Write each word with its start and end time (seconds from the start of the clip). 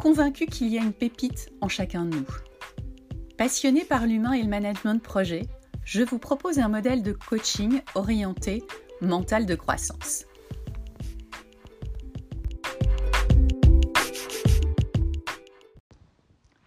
convaincu 0.00 0.46
qu'il 0.46 0.68
y 0.68 0.78
a 0.78 0.82
une 0.82 0.94
pépite 0.94 1.52
en 1.60 1.68
chacun 1.68 2.06
de 2.06 2.16
nous. 2.16 2.26
Passionné 3.36 3.84
par 3.84 4.06
l'humain 4.06 4.32
et 4.32 4.42
le 4.42 4.48
management 4.48 4.94
de 4.94 5.00
projet, 5.00 5.42
je 5.84 6.02
vous 6.02 6.18
propose 6.18 6.58
un 6.58 6.68
modèle 6.68 7.02
de 7.02 7.12
coaching 7.12 7.82
orienté 7.94 8.64
mental 9.02 9.44
de 9.44 9.54
croissance. 9.54 10.24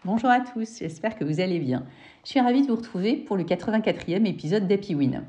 Bonjour 0.06 0.30
à 0.30 0.42
tous, 0.42 0.78
j'espère 0.80 1.18
que 1.18 1.24
vous 1.24 1.40
allez 1.40 1.60
bien. 1.60 1.88
Je 2.24 2.30
suis 2.30 2.40
ravie 2.40 2.62
de 2.62 2.68
vous 2.68 2.76
retrouver 2.76 3.16
pour 3.16 3.36
le 3.36 3.46
84e 3.46 4.28
épisode 4.28 4.68
d'Happy 4.68 4.94
Win. 4.94 5.24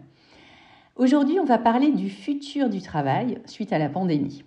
Aujourd'hui, 0.96 1.40
on 1.40 1.44
va 1.44 1.56
parler 1.56 1.90
du 1.90 2.10
futur 2.10 2.68
du 2.68 2.82
travail 2.82 3.40
suite 3.46 3.72
à 3.72 3.78
la 3.78 3.88
pandémie. 3.88 4.44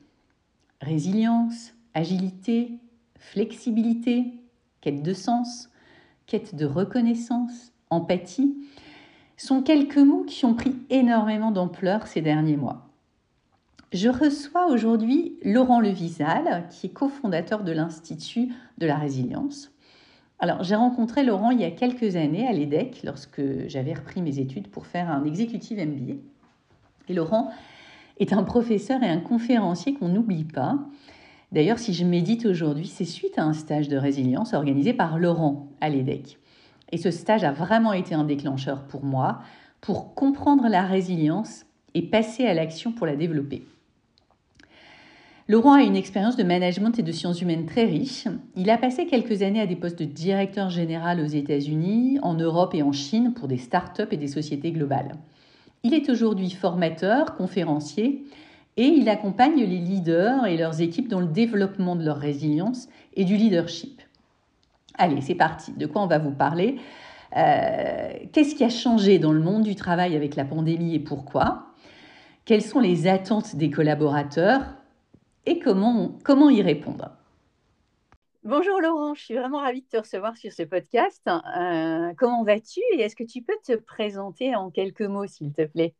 Résilience, 0.79 1.73
agilité, 1.95 2.79
flexibilité, 3.19 4.33
quête 4.81 5.03
de 5.03 5.13
sens, 5.13 5.69
quête 6.25 6.55
de 6.55 6.65
reconnaissance, 6.65 7.71
empathie, 7.89 8.55
sont 9.37 9.61
quelques 9.61 9.97
mots 9.97 10.23
qui 10.23 10.45
ont 10.45 10.55
pris 10.55 10.75
énormément 10.89 11.51
d'ampleur 11.51 12.07
ces 12.07 12.21
derniers 12.21 12.57
mois. 12.57 12.87
Je 13.93 14.09
reçois 14.09 14.67
aujourd'hui 14.67 15.37
Laurent 15.43 15.79
Levisal, 15.79 16.67
qui 16.69 16.87
est 16.87 16.91
cofondateur 16.91 17.63
de 17.63 17.71
l'Institut 17.71 18.49
de 18.79 18.85
la 18.85 18.97
résilience. 18.97 19.71
Alors, 20.39 20.61
j'ai 20.63 20.75
rencontré 20.75 21.23
Laurent 21.23 21.51
il 21.51 21.61
y 21.61 21.63
a 21.63 21.71
quelques 21.71 22.15
années 22.15 22.47
à 22.47 22.51
l'EDEC, 22.51 23.01
lorsque 23.03 23.41
j'avais 23.67 23.93
repris 23.93 24.21
mes 24.21 24.39
études 24.39 24.67
pour 24.67 24.85
faire 24.85 25.09
un 25.09 25.23
exécutif 25.23 25.79
MBA. 25.79 26.15
Et 27.07 27.13
Laurent 27.13 27.49
est 28.19 28.33
un 28.33 28.43
professeur 28.43 29.01
et 29.03 29.09
un 29.09 29.19
conférencier 29.19 29.93
qu'on 29.93 30.09
n'oublie 30.09 30.43
pas. 30.43 30.79
D'ailleurs, 31.51 31.79
si 31.79 31.93
je 31.93 32.03
médite 32.03 32.45
aujourd'hui, 32.45 32.87
c'est 32.87 33.05
suite 33.05 33.37
à 33.39 33.43
un 33.43 33.53
stage 33.53 33.87
de 33.87 33.97
résilience 33.97 34.53
organisé 34.53 34.93
par 34.93 35.17
Laurent 35.17 35.69
à 35.79 35.89
l'EDEC. 35.89 36.37
Et 36.91 36.97
ce 36.97 37.11
stage 37.11 37.43
a 37.43 37.51
vraiment 37.51 37.93
été 37.93 38.15
un 38.15 38.25
déclencheur 38.25 38.83
pour 38.83 39.03
moi, 39.03 39.39
pour 39.81 40.13
comprendre 40.13 40.67
la 40.67 40.83
résilience 40.83 41.65
et 41.93 42.01
passer 42.01 42.45
à 42.45 42.53
l'action 42.53 42.91
pour 42.91 43.05
la 43.05 43.15
développer. 43.15 43.63
Laurent 45.49 45.73
a 45.73 45.83
une 45.83 45.95
expérience 45.95 46.35
de 46.35 46.43
management 46.43 46.99
et 46.99 47.03
de 47.03 47.11
sciences 47.13 47.41
humaines 47.41 47.65
très 47.65 47.85
riche. 47.85 48.27
Il 48.57 48.69
a 48.69 48.77
passé 48.77 49.05
quelques 49.05 49.41
années 49.41 49.61
à 49.61 49.65
des 49.67 49.77
postes 49.77 49.99
de 49.99 50.03
directeur 50.03 50.69
général 50.69 51.21
aux 51.21 51.27
États-Unis, 51.27 52.19
en 52.21 52.33
Europe 52.33 52.75
et 52.75 52.83
en 52.83 52.91
Chine 52.91 53.33
pour 53.33 53.47
des 53.47 53.57
start-up 53.57 54.11
et 54.11 54.17
des 54.17 54.27
sociétés 54.27 54.73
globales. 54.73 55.15
Il 55.83 55.93
est 55.93 56.09
aujourd'hui 56.09 56.49
formateur, 56.49 57.37
conférencier 57.37 58.25
et 58.77 58.85
il 58.85 59.09
accompagne 59.09 59.57
les 59.57 59.79
leaders 59.79 60.45
et 60.45 60.55
leurs 60.55 60.81
équipes 60.81 61.07
dans 61.07 61.19
le 61.19 61.27
développement 61.27 61.95
de 61.95 62.05
leur 62.05 62.17
résilience 62.17 62.87
et 63.15 63.25
du 63.25 63.35
leadership. 63.35 64.01
Allez, 64.97 65.21
c'est 65.21 65.35
parti. 65.35 65.73
De 65.73 65.85
quoi 65.87 66.03
on 66.03 66.07
va 66.07 66.19
vous 66.19 66.31
parler? 66.31 66.79
Euh, 67.35 68.13
Qu'est-ce 68.31 68.55
qui 68.55 68.63
a 68.63 68.69
changé 68.69 69.19
dans 69.19 69.33
le 69.33 69.41
monde 69.41 69.63
du 69.63 69.75
travail 69.75 70.15
avec 70.15 70.35
la 70.35 70.45
pandémie 70.45 70.95
et 70.95 70.99
pourquoi? 70.99 71.67
Quelles 72.45 72.61
sont 72.61 72.79
les 72.79 73.07
attentes 73.07 73.55
des 73.55 73.69
collaborateurs? 73.69 74.61
Et 75.45 75.59
comment, 75.59 76.17
y 76.49 76.61
répondre? 76.61 77.11
Bonjour 78.43 78.79
Laurent, 78.79 79.13
je 79.13 79.23
suis 79.23 79.35
vraiment 79.35 79.59
ravie 79.59 79.81
de 79.81 79.87
te 79.87 79.97
recevoir 79.97 80.37
sur 80.37 80.51
ce 80.51 80.63
podcast. 80.63 81.21
Euh, 81.27 82.13
comment 82.17 82.43
vas-tu? 82.43 82.79
Et 82.93 83.01
est-ce 83.01 83.15
que 83.15 83.23
tu 83.23 83.41
peux 83.41 83.57
te 83.65 83.73
présenter 83.75 84.55
en 84.55 84.69
quelques 84.71 85.01
mots, 85.01 85.27
s'il 85.27 85.51
te 85.51 85.65
plaît? 85.65 85.93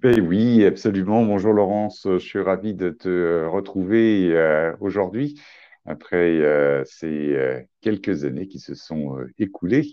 Ben 0.00 0.20
oui, 0.20 0.64
absolument. 0.64 1.24
Bonjour 1.24 1.52
Laurence, 1.52 2.02
je 2.04 2.18
suis 2.18 2.40
ravi 2.40 2.72
de 2.72 2.90
te 2.90 3.08
euh, 3.08 3.48
retrouver 3.48 4.30
euh, 4.32 4.72
aujourd'hui 4.80 5.40
après 5.86 6.38
euh, 6.38 6.84
ces 6.84 7.66
quelques 7.80 8.24
années 8.24 8.46
qui 8.46 8.60
se 8.60 8.74
sont 8.74 9.16
écoulées, 9.38 9.90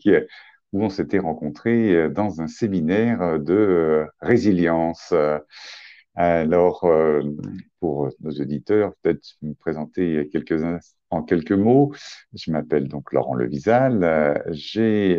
où 0.74 0.84
on 0.84 0.90
s'était 0.90 1.18
rencontrés 1.18 2.08
dans 2.12 2.40
un 2.40 2.48
séminaire 2.48 3.40
de 3.40 4.06
résilience. 4.22 5.12
Alors, 6.16 6.88
pour 7.80 8.10
nos 8.20 8.32
auditeurs, 8.32 8.94
peut-être 9.02 9.38
me 9.42 9.54
présenter 9.54 10.30
en 11.10 11.24
quelques 11.24 11.52
mots. 11.52 11.94
Je 12.34 12.52
m'appelle 12.52 12.88
donc 12.88 13.12
Laurent 13.14 13.36
Levisal. 13.36 14.44
J'ai 14.52 15.18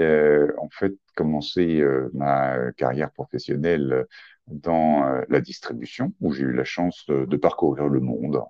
en 0.58 0.68
fait 0.70 0.92
commencé 1.16 1.82
ma 2.12 2.70
carrière 2.76 3.10
professionnelle 3.12 4.06
dans 4.48 5.06
euh, 5.06 5.22
la 5.28 5.40
distribution, 5.40 6.12
où 6.20 6.32
j'ai 6.32 6.44
eu 6.44 6.52
la 6.52 6.64
chance 6.64 7.06
de, 7.08 7.36
parcourir 7.36 7.88
le 7.88 8.00
monde, 8.00 8.42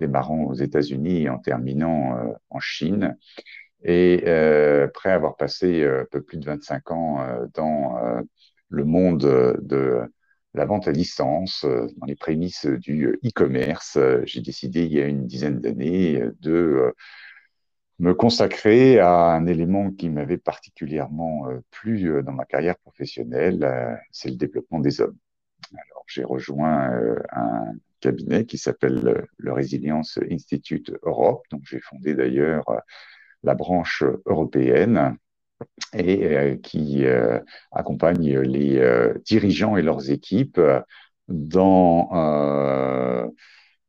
démarrant 0.00 0.44
aux 0.44 0.54
États-Unis 0.54 1.22
et 1.22 1.28
en 1.28 1.38
terminant 1.38 2.16
euh, 2.16 2.32
en 2.50 2.60
Chine. 2.60 3.16
Et 3.82 4.24
euh, 4.26 4.86
après 4.86 5.10
avoir 5.10 5.36
passé 5.36 5.84
un 5.84 6.06
peu 6.10 6.22
plus 6.22 6.38
de 6.38 6.46
25 6.46 6.90
ans 6.90 7.48
dans 7.54 7.96
le 8.68 8.84
monde 8.84 9.58
de 9.62 10.02
la 10.54 10.64
vente 10.64 10.88
à 10.88 10.92
distance, 10.92 11.64
dans 11.64 12.06
les 12.06 12.16
prémices 12.16 12.66
du 12.66 13.20
e-commerce, 13.24 13.98
j'ai 14.24 14.40
décidé 14.40 14.86
il 14.86 14.92
y 14.92 15.00
a 15.00 15.06
une 15.06 15.26
dizaine 15.26 15.60
d'années 15.60 16.20
de 16.40 16.94
me 17.98 18.12
consacrer 18.12 18.98
à 18.98 19.30
un 19.32 19.46
élément 19.46 19.90
qui 19.90 20.10
m'avait 20.10 20.38
particulièrement 20.38 21.48
euh, 21.48 21.60
plu 21.70 22.10
euh, 22.10 22.22
dans 22.22 22.32
ma 22.32 22.44
carrière 22.44 22.76
professionnelle, 22.78 23.64
euh, 23.64 23.94
c'est 24.10 24.28
le 24.28 24.36
développement 24.36 24.80
des 24.80 25.00
hommes. 25.00 25.16
Alors, 25.72 26.04
j'ai 26.06 26.24
rejoint 26.24 26.92
un 27.32 27.72
cabinet 28.00 28.44
qui 28.44 28.58
s'appelle 28.58 29.26
le 29.38 29.52
Resilience 29.52 30.18
Institute 30.30 30.92
Europe, 31.02 31.44
donc 31.50 31.62
j'ai 31.64 31.80
fondé 31.80 32.14
d'ailleurs 32.14 32.64
la 33.42 33.54
branche 33.54 34.04
européenne 34.26 35.16
et 35.92 36.60
qui 36.62 37.04
accompagne 37.72 38.38
les 38.40 39.12
dirigeants 39.24 39.76
et 39.76 39.82
leurs 39.82 40.10
équipes 40.10 40.60
dans 41.26 42.10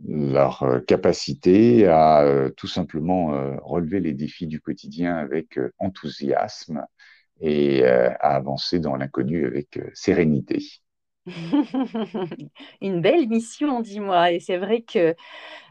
leur 0.05 0.63
euh, 0.63 0.79
capacité 0.79 1.87
à 1.87 2.21
euh, 2.23 2.49
tout 2.51 2.67
simplement 2.67 3.33
euh, 3.33 3.55
relever 3.61 3.99
les 3.99 4.13
défis 4.13 4.47
du 4.47 4.61
quotidien 4.61 5.15
avec 5.15 5.59
enthousiasme 5.79 6.85
et 7.39 7.85
à 7.85 8.35
avancer 8.35 8.79
dans 8.79 8.95
l'inconnu 8.95 9.45
avec 9.45 9.79
sérénité. 9.93 10.59
Une 12.81 13.01
belle 13.01 13.27
mission, 13.27 13.81
dis-moi. 13.81 14.31
Et 14.31 14.39
c'est 14.39 14.57
vrai 14.57 14.81
que 14.81 15.13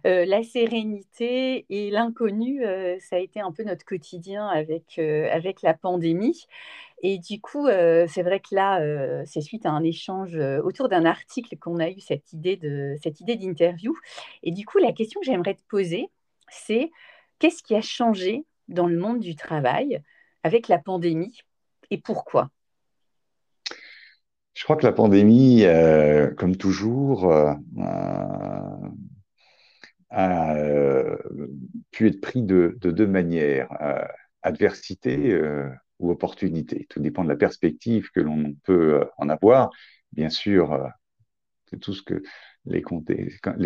la 0.04 0.44
sérénité 0.44 1.66
et 1.68 1.90
l'inconnu, 1.90 2.62
ça 3.00 3.16
a 3.16 3.18
été 3.18 3.40
un 3.40 3.50
peu 3.50 3.64
notre 3.64 3.84
quotidien 3.84 4.46
avec, 4.46 5.00
avec 5.00 5.62
la 5.62 5.74
pandémie. 5.74 6.46
Et 7.02 7.18
du 7.18 7.40
coup, 7.40 7.68
c'est 7.68 8.22
vrai 8.22 8.40
que 8.40 8.54
là, 8.54 8.80
c'est 9.26 9.42
suite 9.42 9.66
à 9.66 9.70
un 9.70 9.84
échange 9.84 10.36
autour 10.64 10.88
d'un 10.88 11.04
article 11.04 11.56
qu'on 11.58 11.78
a 11.78 11.90
eu 11.90 12.00
cette 12.00 12.32
idée 12.32 12.56
de 12.56 12.96
cette 13.02 13.20
idée 13.20 13.36
d'interview. 13.36 13.94
Et 14.42 14.50
du 14.50 14.64
coup, 14.64 14.78
la 14.78 14.92
question 14.92 15.20
que 15.20 15.26
j'aimerais 15.26 15.54
te 15.54 15.62
poser, 15.68 16.08
c'est 16.48 16.90
qu'est-ce 17.38 17.62
qui 17.62 17.74
a 17.74 17.82
changé 17.82 18.44
dans 18.68 18.86
le 18.86 18.96
monde 18.96 19.20
du 19.20 19.36
travail 19.36 20.02
avec 20.42 20.68
la 20.68 20.78
pandémie 20.78 21.38
et 21.90 21.98
pourquoi? 21.98 22.50
Je 24.54 24.64
crois 24.64 24.76
que 24.76 24.86
la 24.86 24.92
pandémie, 24.92 25.64
comme 26.38 26.56
toujours, 26.56 27.30
a 30.10 30.56
pu 31.90 32.08
être 32.08 32.20
pris 32.22 32.42
de, 32.42 32.78
de 32.80 32.90
deux 32.90 33.06
manières. 33.06 33.68
adversité 34.42 35.38
ou 35.98 36.10
opportunité. 36.10 36.86
Tout 36.88 37.00
dépend 37.00 37.24
de 37.24 37.28
la 37.28 37.36
perspective 37.36 38.10
que 38.14 38.20
l'on 38.20 38.54
peut 38.64 38.94
euh, 39.00 39.04
en 39.18 39.28
avoir. 39.28 39.70
Bien 40.12 40.30
sûr, 40.30 40.72
euh, 40.72 40.86
tout 41.80 41.94
ce 41.94 42.02
que 42.02 42.22
les, 42.64 42.82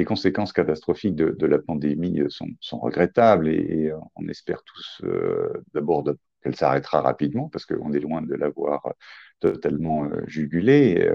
conséquences 0.04 0.52
catastrophiques 0.52 1.16
de, 1.16 1.46
la 1.46 1.58
pandémie 1.58 2.20
euh, 2.20 2.28
sont, 2.28 2.48
sont 2.60 2.78
regrettables 2.78 3.48
et, 3.48 3.92
on 4.16 4.28
espère 4.28 4.62
tous 4.64 5.02
d'abord 5.72 6.04
qu'elle 6.42 6.56
s'arrêtera 6.56 7.00
rapidement 7.00 7.48
parce 7.48 7.66
qu'on 7.66 7.92
est 7.92 8.00
loin 8.00 8.22
de 8.22 8.34
l'avoir 8.34 8.92
totalement 9.40 10.08
jugulée. 10.26 11.10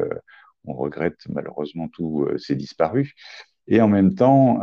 on 0.65 0.73
regrette 0.73 1.27
malheureusement 1.29 1.88
tous 1.89 2.27
ces 2.38 2.56
disparus. 2.56 3.13
Et 3.67 3.81
en 3.81 3.88
même 3.88 4.13
temps, 4.13 4.62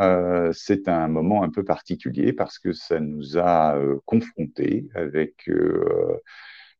c'est 0.52 0.88
un 0.88 1.08
moment 1.08 1.42
un 1.42 1.50
peu 1.50 1.64
particulier 1.64 2.32
parce 2.32 2.58
que 2.58 2.72
ça 2.72 3.00
nous 3.00 3.36
a 3.38 3.76
confrontés 4.04 4.88
avec 4.94 5.50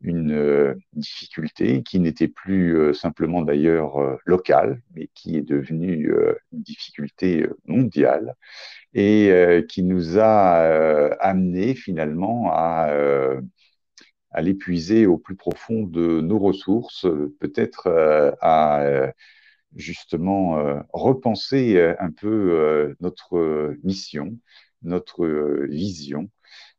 une 0.01 0.77
difficulté 0.93 1.83
qui 1.83 1.99
n'était 2.01 2.29
plus 2.29 2.95
simplement 2.95 3.43
d'ailleurs 3.43 4.19
locale, 4.25 4.81
mais 4.95 5.09
qui 5.15 5.37
est 5.37 5.43
devenue 5.43 6.15
une 6.53 6.63
difficulté 6.63 7.47
mondiale 7.67 8.35
et 8.95 9.65
qui 9.69 9.83
nous 9.83 10.19
a 10.19 11.13
amené 11.21 11.75
finalement 11.75 12.53
à 12.53 12.89
à 14.33 14.43
l'épuiser 14.43 15.07
au 15.07 15.19
plus 15.19 15.37
profond 15.37 15.83
de 15.85 16.21
nos 16.21 16.39
ressources, 16.39 17.07
peut-être 17.41 17.87
euh, 17.87 18.33
à 18.41 18.83
euh, 18.83 19.11
justement 19.77 20.59
euh, 20.59 20.81
repenser 20.93 21.81
un 21.99 22.11
peu 22.11 22.95
notre 23.01 23.75
mission, 23.83 24.37
notre 24.83 25.27
vision. 25.67 26.29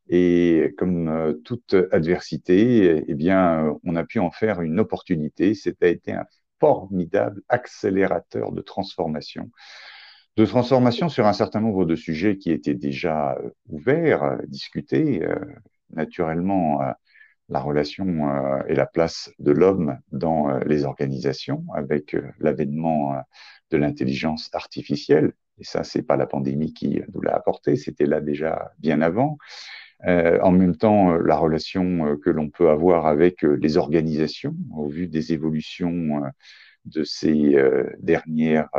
Et 0.10 0.74
comme 0.78 1.40
toute 1.46 1.76
adversité, 1.92 3.04
eh 3.08 3.14
bien, 3.14 3.78
on 3.84 3.96
a 3.96 4.04
pu 4.04 4.20
en 4.20 4.32
faire 4.32 4.62
une 4.62 4.80
opportunité. 4.80 5.54
C'était 5.54 5.94
été 5.94 6.12
un 6.12 6.26
formidable 6.60 7.42
accélérateur 7.50 8.52
de 8.52 8.62
transformation 8.62 9.50
de 10.36 10.46
transformation 10.46 11.10
sur 11.10 11.28
un 11.28 11.34
certain 11.34 11.62
nombre 11.62 11.86
de 11.86 11.96
sujets 11.96 12.38
qui 12.38 12.52
étaient 12.52 12.74
déjà 12.74 13.38
ouverts, 13.70 14.40
discutés. 14.48 15.22
Naturellement, 15.92 16.80
la 17.50 17.60
relation 17.60 18.30
euh, 18.30 18.62
et 18.68 18.76
la 18.76 18.86
place 18.86 19.32
de 19.40 19.52
l'homme 19.52 19.98
dans 20.12 20.50
euh, 20.50 20.60
les 20.66 20.86
organisations 20.86 21.66
avec 21.76 22.16
euh, 22.16 22.24
l'avènement 22.40 23.22
de 23.72 23.78
l'intelligence 23.78 24.50
artificielle. 24.54 25.34
Et 25.60 25.64
ça, 25.64 25.84
c'est 25.84 26.02
pas 26.02 26.18
la 26.18 26.26
pandémie 26.26 26.74
qui 26.74 27.02
nous 27.14 27.22
l'a 27.22 27.36
apporté, 27.36 27.76
c'était 27.76 28.06
là 28.06 28.22
déjà 28.22 28.72
bien 28.80 29.02
avant. 29.02 29.38
en 30.06 30.52
même 30.52 30.76
temps, 30.76 31.14
la 31.14 31.38
relation 31.38 32.18
que 32.18 32.30
l'on 32.30 32.50
peut 32.50 32.70
avoir 32.70 33.06
avec 33.06 33.44
les 33.44 33.78
organisations 33.78 34.56
au 34.76 34.88
vu 34.88 35.08
des 35.08 35.32
évolutions 35.32 36.24
de 36.86 37.04
ces 37.04 37.56
dernières 38.00 38.70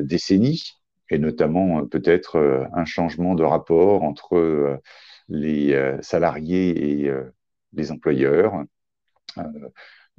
décennies, 0.00 0.74
et 1.10 1.18
notamment 1.18 1.86
peut-être 1.86 2.68
un 2.72 2.84
changement 2.84 3.34
de 3.34 3.42
rapport 3.44 4.04
entre 4.04 4.80
les 5.28 5.96
salariés 6.02 7.06
et 7.06 7.12
les 7.72 7.92
employeurs, 7.92 8.64
euh, 9.38 9.42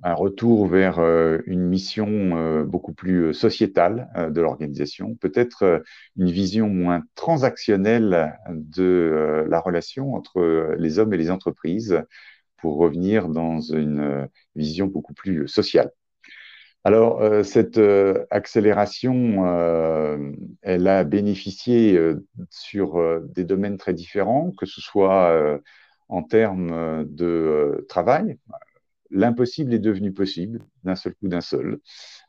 un 0.02 0.14
retour 0.14 0.66
vers 0.68 1.00
euh, 1.00 1.40
une 1.46 1.68
mission 1.68 2.08
euh, 2.08 2.64
beaucoup 2.64 2.94
plus 2.94 3.34
sociétale 3.34 4.10
de 4.32 4.40
l'organisation, 4.40 5.16
peut-être 5.16 5.84
une 6.16 6.32
vision 6.32 6.70
moins 6.70 7.04
transactionnelle 7.16 8.40
de 8.50 9.46
la 9.50 9.60
relation 9.60 10.14
entre 10.14 10.76
les 10.78 11.00
hommes 11.00 11.14
et 11.14 11.18
les 11.18 11.32
entreprises 11.32 12.02
pour 12.56 12.78
revenir 12.78 13.28
dans 13.28 13.60
une 13.60 14.30
vision 14.56 14.88
beaucoup 14.88 15.14
plus 15.14 15.50
sociale. 15.50 15.92
Alors, 16.86 17.22
cette 17.44 17.80
accélération, 18.30 19.46
elle 20.62 20.88
a 20.88 21.04
bénéficié 21.04 22.00
sur 22.50 23.22
des 23.22 23.44
domaines 23.44 23.78
très 23.78 23.94
différents, 23.94 24.52
que 24.58 24.66
ce 24.66 24.80
soit 24.80 25.60
en 26.10 26.24
termes 26.24 26.72
euh, 26.74 27.04
de 27.08 27.26
euh, 27.26 27.86
travail, 27.88 28.38
l'impossible 29.12 29.74
est 29.74 29.80
devenu 29.80 30.12
possible 30.12 30.60
d'un 30.84 30.96
seul 30.96 31.14
coup, 31.16 31.28
d'un 31.28 31.42
seul. 31.42 31.80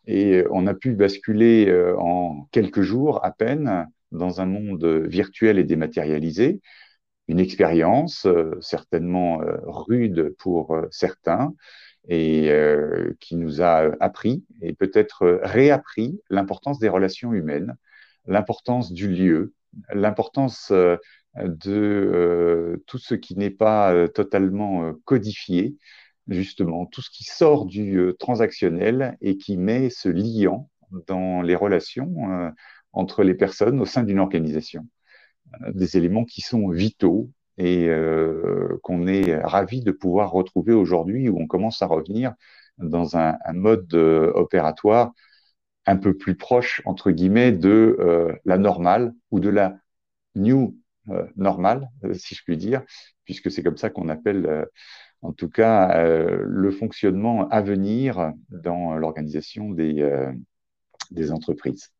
Et 0.07 0.45
on 0.51 0.67
a 0.67 0.75
pu 0.75 0.93
basculer 0.93 1.69
euh, 1.69 1.97
en 1.99 2.47
quelques 2.53 2.83
jours 2.83 3.25
à 3.25 3.33
peine 3.33 3.87
dans 4.13 4.41
un 4.41 4.47
monde 4.47 4.85
virtuel 5.07 5.59
et 5.59 5.65
dématérialisé, 5.65 6.61
une 7.29 7.39
expérience 7.39 8.27
certainement 8.61 9.41
rude 9.63 10.35
pour 10.37 10.77
certains 10.91 11.55
et 12.09 12.51
qui 13.21 13.37
nous 13.37 13.63
a 13.63 13.89
appris 14.01 14.45
et 14.63 14.73
peut-être 14.73 15.39
réappris 15.45 16.21
l'importance 16.29 16.81
des 16.81 16.89
relations 16.89 17.33
humaines, 17.33 17.77
l'importance 18.27 18.93
du 18.93 19.07
lieu, 19.07 19.55
l'importance 19.93 20.73
de 21.37 21.73
euh, 21.73 22.83
tout 22.87 22.99
ce 22.99 23.15
qui 23.15 23.37
n'est 23.37 23.51
pas 23.51 23.93
euh, 23.93 24.09
totalement 24.09 24.85
euh, 24.85 24.93
codifié, 25.05 25.77
justement, 26.29 26.87
tout 26.87 27.03
ce 27.03 27.11
qui 27.11 27.25
sort 27.25 27.67
du 27.67 28.13
transactionnel 28.19 29.17
et 29.21 29.37
qui 29.37 29.57
met 29.57 29.91
ce 29.91 30.09
liant 30.09 30.71
dans 31.07 31.43
les 31.43 31.57
relations 31.57 32.53
entre 32.93 33.25
les 33.25 33.35
personnes 33.35 33.81
au 33.81 33.85
sein 33.85 34.05
d'une 34.05 34.21
organisation. 34.21 34.87
Des 35.73 35.97
éléments 35.97 36.25
qui 36.25 36.41
sont 36.41 36.69
vitaux 36.69 37.31
et 37.59 37.89
qu'on 38.83 39.09
est 39.09 39.35
ravi 39.41 39.81
de 39.83 39.91
pouvoir 39.91 40.31
retrouver 40.31 40.73
aujourd'hui 40.73 41.29
où 41.29 41.41
on 41.41 41.49
commence 41.49 41.83
à 41.83 41.87
revenir 41.87 42.35
dans 42.79 43.17
un 43.17 43.37
mode 43.53 43.93
opératoire 43.95 45.13
un 45.91 45.97
peu 45.97 46.15
plus 46.15 46.37
proche, 46.37 46.83
entre 46.85 47.11
guillemets, 47.11 47.53
de 47.53 48.39
la 48.45 48.59
normale 48.59 49.13
ou 49.31 49.41
de 49.41 49.49
la 49.49 49.77
new 50.35 50.77
euh, 51.09 51.27
normal, 51.37 51.89
euh, 52.05 52.15
si 52.15 52.35
je 52.35 52.43
puis 52.45 52.57
dire, 52.57 52.83
puisque 53.25 53.51
c'est 53.51 53.63
comme 53.63 53.77
ça 53.79 53.91
qu'on 53.91 54.09
appelle, 54.09 54.47
euh, 54.47 54.65
en 55.23 55.33
tout 55.33 55.49
cas, 55.49 56.03
le 56.03 56.71
fonctionnement 56.71 57.47
à 57.51 57.61
venir 57.61 58.33
dans 58.49 58.97
l'organisation 58.97 59.69
des 59.71 61.31
entreprises. 61.31 61.91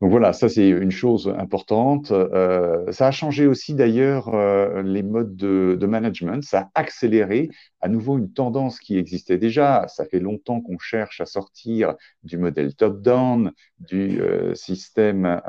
Donc 0.00 0.10
voilà, 0.10 0.32
ça 0.32 0.48
c'est 0.48 0.68
une 0.68 0.90
chose 0.90 1.32
importante. 1.38 2.08
ça 2.08 3.06
a 3.06 3.10
changé 3.10 3.46
aussi 3.46 3.74
d'ailleurs 3.74 4.36
les 4.82 5.02
modes 5.02 5.36
de, 5.36 5.86
management. 5.86 6.42
Ça 6.42 6.60
a 6.74 6.80
accéléré 6.80 7.48
à 7.80 7.88
nouveau 7.88 8.18
une 8.18 8.32
tendance 8.32 8.80
qui 8.80 8.98
existait 8.98 9.38
déjà. 9.38 9.86
Ça 9.88 10.04
fait 10.04 10.18
longtemps 10.20 10.60
qu'on 10.60 10.78
cherche 10.78 11.20
à 11.20 11.26
sortir 11.26 11.94
du 12.22 12.36
modèle 12.36 12.74
top-down, 12.74 13.52
du 13.78 14.20
système 14.54 15.40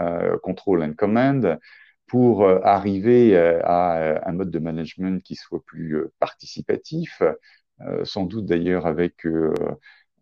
control 0.42 0.84
and 0.84 0.94
command 0.94 1.60
pour 2.08 2.44
euh, 2.44 2.60
arriver 2.64 3.36
euh, 3.36 3.60
à 3.64 3.98
euh, 3.98 4.20
un 4.26 4.34
mode 4.34 4.52
de 4.52 4.60
management 4.60 5.24
qui 5.24 5.36
soit 5.36 5.64
plus 5.66 5.98
participatif, 6.20 7.22
sans 8.04 8.24
doute 8.24 8.46
d'ailleurs 8.46 8.86
avec 8.86 9.28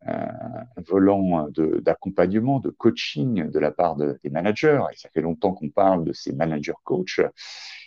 un 0.06 0.82
volant 0.88 1.48
d'accompagnement, 1.82 2.60
de, 2.60 2.70
coaching 2.70 3.50
de 3.50 3.60
la 3.60 3.72
part 3.72 3.96
des 3.96 4.30
managers, 4.30 4.82
et 4.92 4.98
ça 4.98 5.10
fait 5.10 5.22
longtemps 5.22 5.54
qu'on 5.54 5.70
parle 5.70 6.04
de 6.04 6.14
ces 6.14 6.34
managers 6.34 6.74
coach, 6.84 7.22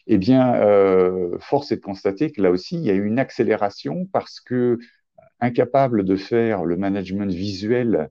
eh 0.06 0.18
bien, 0.18 0.54
force 1.40 1.72
est 1.72 1.76
de 1.76 1.80
constater 1.82 2.32
que 2.32 2.40
là 2.40 2.50
aussi, 2.50 2.76
il 2.76 2.82
y 2.82 2.90
a 2.90 2.94
eu 2.94 3.04
une 3.04 3.18
accélération 3.18 4.06
parce 4.06 4.40
que 4.40 4.78
incapable 5.40 6.04
de 6.04 6.16
faire 6.16 6.64
le 6.64 6.76
management 6.76 7.30
visuel 7.30 8.10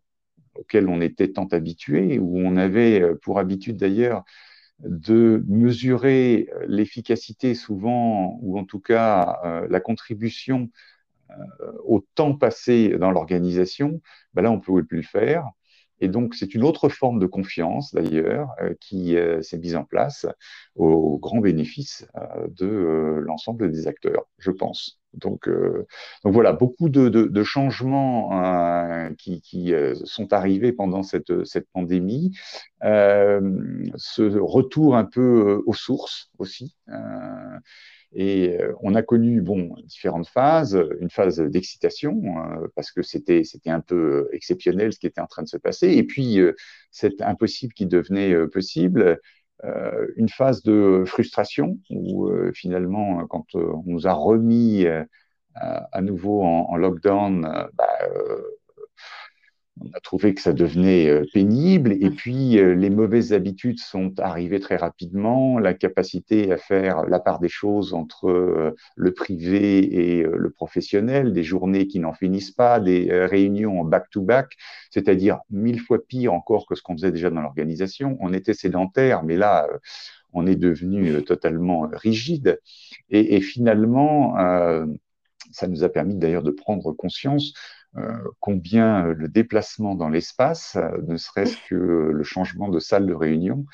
auquel 0.56 0.88
on 0.88 1.02
était 1.02 1.32
tant 1.32 1.48
habitué, 1.48 2.20
où 2.20 2.38
on 2.38 2.58
avait 2.58 3.04
pour 3.22 3.40
habitude 3.40 3.78
d'ailleurs 3.78 4.24
de 4.80 5.44
mesurer 5.48 6.50
l'efficacité 6.68 7.56
souvent, 7.56 8.38
ou 8.42 8.60
en 8.60 8.66
tout 8.66 8.80
cas 8.80 9.40
euh, 9.46 9.68
la 9.70 9.80
contribution 9.80 10.64
euh, 10.64 10.70
au 11.84 12.06
temps 12.16 12.36
passé 12.36 12.98
dans 12.98 13.12
l'organisation, 13.12 14.02
ben 14.34 14.42
là, 14.42 14.52
on 14.52 14.58
ne 14.58 14.62
pouvait 14.62 14.84
plus 14.84 14.98
le 14.98 15.04
faire. 15.04 15.46
Et 16.02 16.10
donc, 16.10 16.36
c'est 16.36 16.54
une 16.54 16.64
autre 16.64 16.90
forme 16.90 17.20
de 17.20 17.26
confiance, 17.26 17.94
d'ailleurs, 17.94 18.50
euh, 18.62 18.74
qui 18.82 19.16
s'est 19.42 19.58
mise 19.58 19.76
en 19.76 19.86
place 19.86 20.26
au 20.76 21.18
grand 21.18 21.40
bénéfice 21.40 22.06
de 22.50 23.22
l'ensemble 23.26 23.72
des 23.72 23.88
acteurs, 23.88 24.26
je 24.38 24.52
pense. 24.52 25.00
Donc, 25.14 25.50
voilà, 26.26 26.52
beaucoup 26.52 26.90
de, 26.90 27.44
changements 27.44 29.10
qui, 29.18 29.42
qui 29.42 29.74
sont 30.04 30.34
arrivés 30.34 30.74
pendant 30.74 31.04
cette, 31.04 31.46
cette 31.46 31.70
pandémie. 31.72 32.32
ce 32.82 34.38
retour 34.38 34.98
un 34.98 35.06
peu 35.06 35.64
aux 35.66 35.74
sources 35.74 36.30
aussi. 36.38 36.76
Et 38.14 38.58
on 38.82 38.96
a 38.96 39.02
connu 39.02 39.42
bon, 39.42 39.76
différentes 39.84 40.28
phases, 40.28 40.82
une 41.02 41.10
phase 41.10 41.40
d'excitation, 41.40 42.22
parce 42.76 42.92
que 42.92 43.02
c'était 43.02 43.44
un 43.66 43.82
peu 43.82 44.30
exceptionnel 44.32 44.94
ce 44.94 45.00
qui 45.00 45.08
était 45.08 45.22
en 45.22 45.28
train 45.28 45.44
de 45.44 45.50
se 45.50 45.58
passer, 45.58 45.90
et 45.90 46.04
puis 46.04 46.40
cet 46.92 47.22
impossible 47.22 47.74
qui 47.74 47.86
devenait 47.86 48.48
possible, 48.48 49.20
euh, 49.64 50.08
une 50.18 50.28
phase 50.28 50.64
de 50.64 51.04
frustration 51.08 51.80
où 51.90 52.28
euh, 52.28 52.52
finalement, 52.54 53.26
quand 53.28 53.56
euh, 53.56 53.72
on 53.74 53.84
nous 53.86 54.06
a 54.06 54.14
remis 54.14 54.86
à 55.56 56.02
nouveau 56.02 56.44
en, 56.44 56.76
lockdown, 56.76 57.42
bah, 57.74 57.88
on 59.82 59.88
a 59.94 60.00
trouvé 60.00 60.34
que 60.34 60.42
ça 60.42 60.54
devenait 60.54 61.10
euh, 61.10 61.26
pénible. 61.34 61.92
Et 61.92 62.10
puis, 62.10 62.58
euh, 62.60 62.76
les 62.76 62.90
mauvaises 62.90 63.34
habitudes 63.34 63.80
sont 63.80 64.20
arrivées 64.20 64.60
très 64.60 64.78
rapidement. 64.78 65.60
La 65.60 65.74
capacité 65.74 66.52
à 66.52 66.58
faire 66.58 67.04
la 67.06 67.20
part 67.20 67.40
des 67.40 67.50
choses 67.50 67.94
entre 67.94 68.30
euh, 68.30 68.76
le 68.96 69.14
privé 69.14 70.20
et 70.20 70.24
le 70.24 70.50
professionnel, 70.50 71.34
des 71.34 71.44
journées 71.44 71.88
qui 71.88 72.00
n'en 72.00 72.14
finissent 72.14 72.52
pas, 72.52 72.80
des 72.80 73.10
réunions 73.26 73.82
en 73.82 73.84
back-to-back, 73.84 74.54
c'est-à-dire 74.92 75.40
mille 75.50 75.82
fois 75.82 76.00
pire 76.06 76.34
encore 76.34 76.66
que 76.68 76.76
ce 76.76 76.82
qu'on 76.82 76.94
faisait 76.96 77.12
déjà 77.12 77.30
dans 77.30 77.42
l'organisation. 77.42 78.18
On 78.22 78.34
était 78.34 78.54
sédentaire, 78.54 79.24
mais 79.24 79.36
là, 79.36 79.68
on 80.32 80.48
est 80.48 80.56
devenu 80.56 81.22
totalement 81.24 81.90
rigide. 81.92 82.60
Et, 83.10 83.36
et 83.36 83.42
finalement, 83.42 84.36
ça 85.52 85.68
nous 85.68 85.84
a 85.84 85.90
permis 85.90 86.16
d'ailleurs 86.16 86.44
de 86.44 86.52
prendre 86.52 86.92
conscience 86.94 87.54
combien 88.40 89.08
le 89.14 89.28
déplacement 89.28 89.96
dans 89.96 90.10
l'espace, 90.10 90.76
euh, 90.76 90.90
ne 91.08 91.18
serait-ce 91.18 91.58
que 91.70 91.76
le 91.76 92.24
changement 92.24 92.70
de 92.70 92.80
salle 92.80 93.06
de 93.06 93.14
réunion, 93.14 93.66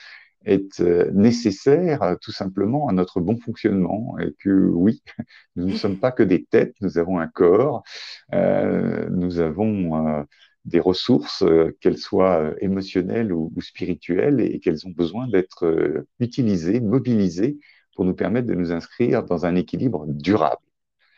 est 0.43 0.81
euh, 0.81 1.11
nécessaire 1.11 2.17
tout 2.21 2.31
simplement 2.31 2.87
à 2.87 2.93
notre 2.93 3.21
bon 3.21 3.37
fonctionnement 3.37 4.17
et 4.19 4.33
que 4.39 4.49
oui, 4.49 5.03
nous 5.55 5.67
ne 5.67 5.75
sommes 5.75 5.99
pas 5.99 6.11
que 6.11 6.23
des 6.23 6.43
têtes, 6.45 6.75
nous 6.81 6.97
avons 6.97 7.19
un 7.19 7.27
corps, 7.27 7.83
nous 8.31 9.39
avons 9.39 10.25
des 10.65 10.79
ressources, 10.79 11.43
qu'elles 11.79 11.97
soient 11.97 12.53
émotionnelles 12.59 13.33
ou, 13.33 13.51
spirituelles, 13.61 14.41
et, 14.41 14.59
qu'elles 14.59 14.87
ont 14.87 14.91
besoin 14.91 15.27
d'être 15.27 16.05
utilisées, 16.19 16.79
mobilisées 16.79 17.59
pour 17.95 18.05
nous 18.05 18.15
permettre 18.15 18.47
de 18.47 18.55
nous 18.55 18.71
inscrire 18.71 19.23
dans 19.23 19.45
un 19.45 19.55
équilibre 19.55 20.05
durable. 20.07 20.61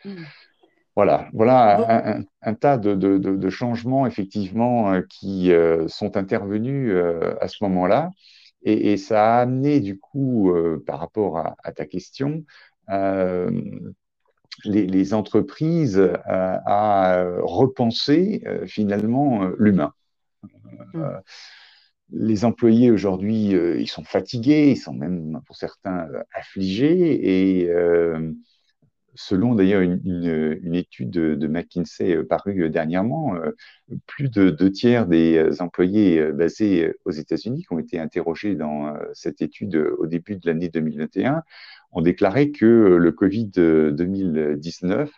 Mmh. 0.04 0.24
Voilà, 0.96 1.28
voilà 1.32 2.22
un, 2.40 2.54
tas 2.54 2.78
de, 2.78 3.50
changements 3.50 4.06
effectivement 4.06 4.92
euh, 4.92 5.02
qui 5.08 5.50
euh, 5.50 5.88
sont 5.88 6.16
intervenus 6.16 6.92
euh, 6.94 7.34
à 7.40 7.48
ce 7.48 7.64
moment-là. 7.64 8.10
Et, 8.62 8.96
ça 8.96 9.38
a 9.38 9.42
amené 9.42 9.80
du 9.80 9.98
coup, 9.98 10.50
par 10.86 10.98
rapport 10.98 11.36
à, 11.36 11.72
ta 11.72 11.84
question, 11.84 12.44
les, 14.64 15.12
entreprises 15.12 16.00
à 16.24 17.26
repenser 17.42 18.42
finalement 18.64 19.44
l'humain. 19.58 19.92
Mmh. 20.94 21.04
Les 22.12 22.46
employés 22.46 22.90
aujourd'hui, 22.90 23.50
ils 23.50 23.86
sont 23.86 24.04
fatigués, 24.04 24.70
ils 24.70 24.78
sont 24.78 24.94
même 24.94 25.42
pour 25.44 25.56
certains 25.56 26.08
affligés 26.32 27.60
et 27.60 27.70
selon 29.14 29.54
d'ailleurs 29.54 29.82
une, 29.82 30.74
étude 30.74 31.10
de, 31.10 31.46
McKinsey 31.46 32.16
euh, 32.16 32.26
parue 32.26 32.64
euh, 32.64 32.68
dernièrement, 32.68 33.34
euh, 33.36 33.52
plus 34.06 34.30
de 34.30 34.50
deux 34.50 34.70
tiers 34.70 35.06
des 35.06 35.60
employés 35.60 36.32
basés 36.32 36.92
aux 37.04 37.10
États-Unis 37.10 37.64
qui 37.64 37.72
ont 37.72 37.78
été 37.78 37.98
interrogés 37.98 38.54
dans 38.54 38.94
cette 39.12 39.42
étude 39.42 39.76
au 39.76 40.06
début 40.06 40.36
de 40.36 40.46
l'année 40.46 40.68
2021 40.68 41.42
ont 41.92 42.00
déclaré 42.00 42.50
que 42.50 42.64
le 42.64 43.12
Covid 43.12 43.50
2019 43.50 45.12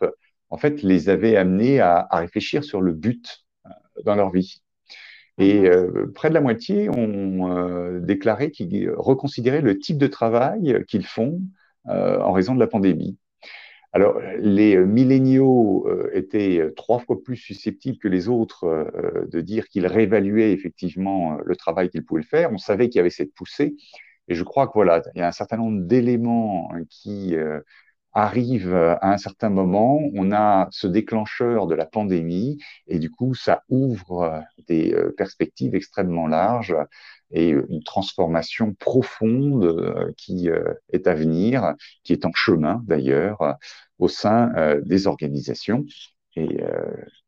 en 0.51 0.57
fait 0.57 0.83
les 0.83 1.09
avait 1.09 1.37
amenés 1.37 1.81
à, 1.81 2.09
réfléchir 2.13 2.65
sur 2.65 2.81
le 2.81 2.93
but 2.93 3.47
dans 4.05 4.15
leur 4.15 4.31
vie. 4.31 4.63
Et 5.39 5.71
mhm. 5.71 6.13
près 6.13 6.29
de 6.29 6.35
la 6.35 6.41
moitié 6.41 6.91
ont 6.91 8.01
déclaré 8.01 8.51
qu'ils 8.51 8.91
reconsidéraient 8.91 9.63
le 9.63 9.79
type 9.79 9.99
de 9.99 10.09
travail 10.09 10.85
qu'ils 10.89 11.07
font 11.07 11.41
en 11.85 12.33
raison 12.33 12.55
de 12.55 12.61
la 12.61 12.67
pandémie. 12.67 13.17
Alors, 13.97 14.21
les 14.41 14.77
milléniaux 14.77 15.87
euh, 15.89 16.11
étaient 16.13 16.59
euh, 16.59 16.75
trois 16.75 16.99
fois 16.99 17.17
plus 17.23 17.37
susceptibles 17.37 17.97
que 17.97 18.09
les 18.09 18.29
autres 18.29 18.65
euh, 18.65 19.25
de 19.27 19.41
dire 19.41 19.69
qu'ils 19.69 19.87
réévaluaient 19.87 20.53
effectivement 20.53 21.39
le 21.43 21.57
travail 21.57 21.89
qu'ils 21.89 22.05
pouvaient 22.05 22.23
faire. 22.23 22.53
On 22.53 22.59
savait 22.59 22.91
qu'il 22.91 22.99
y 22.99 23.01
avait 23.01 23.09
cette 23.09 23.33
poussée. 23.33 23.75
Et 24.29 24.35
je 24.35 24.45
crois 24.45 24.67
que 24.67 24.75
voilà, 24.75 25.01
il 25.15 25.21
y 25.21 25.23
a 25.23 25.29
un 25.29 25.33
certain 25.33 25.57
nombre 25.57 25.81
d'éléments 25.81 26.71
hein, 26.75 26.83
qui 26.91 27.35
arrivent 28.17 28.75
à 28.75 29.13
un 29.13 29.19
certain 29.19 29.51
moment. 29.51 30.01
On 30.15 30.33
a 30.33 30.69
ce 30.71 30.87
déclencheur 30.87 31.67
de 31.67 31.75
la 31.75 31.87
pandémie 31.87 32.59
et 32.87 32.99
du 32.99 33.11
coup, 33.11 33.35
ça 33.35 33.63
ouvre 33.69 34.43
des 34.69 34.97
perspectives 35.17 35.75
extrêmement 35.75 36.27
larges 36.27 36.75
et 37.31 37.51
une 37.51 37.83
transformation 37.83 38.75
profonde 38.75 39.65
euh, 39.65 40.13
qui 40.17 40.49
euh, 40.51 40.75
est 40.93 41.07
à 41.07 41.15
venir, 41.15 41.75
qui 42.05 42.13
est 42.13 42.25
en 42.25 42.33
chemin 42.35 42.83
d'ailleurs 42.87 43.57
au 43.99 44.09
sein 44.09 44.53
euh, 44.57 44.81
des 44.83 45.07
organisations. 45.07 45.85
Et 46.37 46.59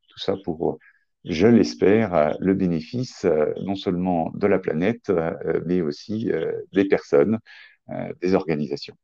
tout 0.09 0.18
ça 0.18 0.35
pour, 0.45 0.78
je 1.25 1.47
l'espère, 1.47 2.37
le 2.40 2.52
bénéfice 2.52 3.26
non 3.62 3.75
seulement 3.75 4.30
de 4.35 4.47
la 4.47 4.59
planète, 4.59 5.11
mais 5.64 5.80
aussi 5.80 6.30
des 6.75 6.85
personnes, 6.85 7.38
des 8.21 8.35
organisations. 8.35 8.99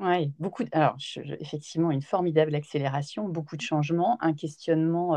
Oui, 0.00 0.32
beaucoup. 0.40 0.64
alors, 0.72 0.96
effectivement, 1.40 1.90
une 1.92 2.02
formidable 2.02 2.54
accélération, 2.54 3.28
beaucoup 3.28 3.56
de 3.56 3.62
changements, 3.62 4.18
un 4.20 4.34
questionnement 4.34 5.16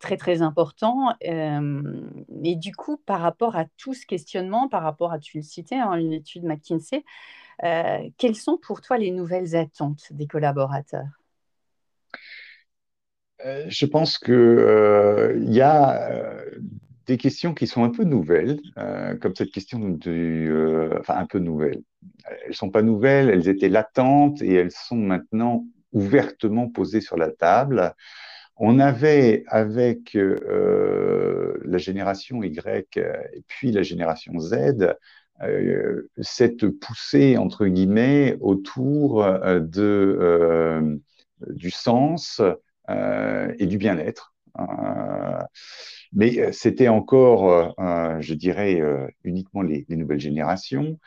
très 0.00 0.16
très 0.16 0.42
important. 0.42 1.14
et 1.22 2.56
du 2.56 2.74
coup, 2.74 2.98
par 2.98 3.20
rapport 3.20 3.56
à 3.56 3.66
tout 3.78 3.94
ce 3.94 4.06
questionnement, 4.06 4.68
par 4.68 4.82
rapport 4.82 5.12
à, 5.12 5.18
tu 5.20 5.38
le 5.38 5.42
citais, 5.44 5.76
hein, 5.76 5.94
une 5.94 6.12
étude 6.12 6.44
McKinsey, 6.44 7.04
quelles 8.18 8.36
sont 8.36 8.58
pour 8.58 8.80
toi 8.82 8.98
les 8.98 9.10
nouvelles 9.12 9.56
attentes 9.56 10.12
des 10.12 10.26
collaborateurs? 10.26 11.06
Euh, 13.44 13.64
Je 13.68 13.86
pense 13.86 14.18
qu'il 14.18 15.44
y 15.52 15.60
a 15.60 16.10
des 17.06 17.16
questions 17.16 17.54
qui 17.54 17.66
sont 17.66 17.84
un 17.84 17.90
peu 17.90 18.04
nouvelles, 18.04 18.60
comme 19.20 19.34
cette 19.34 19.50
question 19.50 19.78
du, 19.78 20.52
enfin 20.98 21.16
un 21.16 21.26
peu 21.26 21.38
nouvelles. 21.38 21.82
Elles 22.26 22.48
ne 22.48 22.54
sont 22.54 22.70
pas 22.70 22.82
nouvelles, 22.82 23.28
elles 23.30 23.48
étaient 23.48 23.68
latentes 23.68 24.42
et 24.42 24.54
elles 24.54 24.70
sont 24.70 24.96
maintenant 24.96 25.66
ouvertement 25.92 26.68
posées 26.68 27.00
sur 27.00 27.16
la 27.16 27.30
table. 27.30 27.94
On 28.56 28.78
avait 28.78 29.44
avec 29.48 30.14
euh, 30.14 31.58
la 31.64 31.78
génération 31.78 32.42
Y 32.42 32.96
et 32.96 33.42
puis 33.48 33.72
la 33.72 33.82
génération 33.82 34.38
Z 34.38 34.94
euh, 35.42 36.08
cette 36.20 36.68
poussée 36.68 37.36
entre 37.36 37.66
guillemets 37.66 38.36
autour 38.40 39.24
euh, 39.24 39.60
de, 39.60 41.00
du 41.48 41.70
sens 41.70 42.40
et 42.88 43.66
du 43.66 43.78
bien-être. 43.78 44.34
Mais 46.12 46.52
c'était 46.52 46.88
encore, 46.88 47.74
je 48.20 48.34
dirais, 48.34 48.80
uniquement 49.24 49.62
les, 49.62 49.86
les 49.88 49.96
nouvelles 49.96 50.20
générations. 50.20 50.98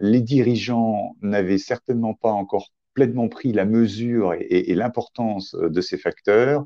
les 0.00 0.20
dirigeants 0.20 1.16
n'avaient 1.22 1.58
certainement 1.58 2.14
pas 2.14 2.30
encore 2.32 2.70
pleinement 2.98 3.28
pris 3.28 3.52
la 3.52 3.64
mesure 3.64 4.34
et, 4.34 4.74
l'importance 4.74 5.54
euh, 5.54 5.70
de 5.70 5.80
ces 5.80 5.98
facteurs. 5.98 6.64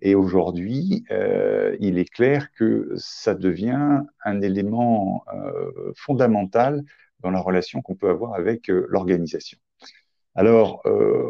Et 0.00 0.14
aujourd'hui, 0.14 1.04
euh, 1.10 1.76
il 1.80 1.98
est 1.98 2.08
clair 2.08 2.52
que 2.52 2.92
ça 2.96 3.34
devient 3.34 4.02
un 4.24 4.40
élément 4.40 5.24
euh, 5.34 5.92
fondamental 5.96 6.84
dans 7.18 7.32
la 7.32 7.40
relation 7.40 7.82
qu'on 7.82 7.96
peut 7.96 8.10
avoir 8.10 8.34
avec 8.34 8.68
l'organisation. 8.68 9.58
Alors 10.34 10.82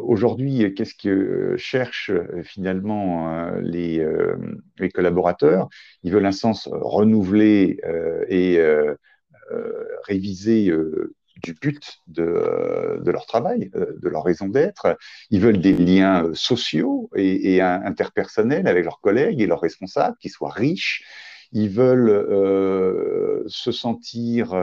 aujourd'hui, 0.05 0.73
qu'est-ce 0.75 0.95
que 0.95 1.57
cherchent 1.57 2.13
finalement 2.45 3.51
les, 3.61 4.07
les, 4.79 4.91
collaborateurs? 4.91 5.69
Ils 6.05 6.13
veulent 6.13 6.27
un 6.27 6.33
sens 6.33 6.69
renouvelé 6.71 7.81
et 8.29 8.61
révisé 10.07 10.73
du 11.43 11.55
but 11.55 12.01
de, 12.07 13.01
de, 13.05 13.11
leur 13.11 13.27
travail, 13.27 13.71
euh, 13.75 13.99
de 14.01 14.09
leur 14.09 14.25
raison 14.25 14.49
d'être. 14.49 14.97
Ils 15.31 15.41
veulent 15.41 15.61
des 15.61 15.73
liens 15.73 16.25
euh, 16.25 16.35
sociaux 16.35 17.11
et, 17.17 17.61
interpersonnels 17.61 18.67
avec 18.67 18.85
leurs 18.85 19.01
collègues 19.01 19.41
et 19.41 19.47
leurs 19.47 19.61
responsables 19.61 20.17
qui 20.21 20.29
soient 20.29 20.51
riches. 20.51 21.05
Ils 21.53 21.69
veulent 21.69 22.11
euh, 22.11 23.43
se 23.47 23.73
sentir 23.73 24.55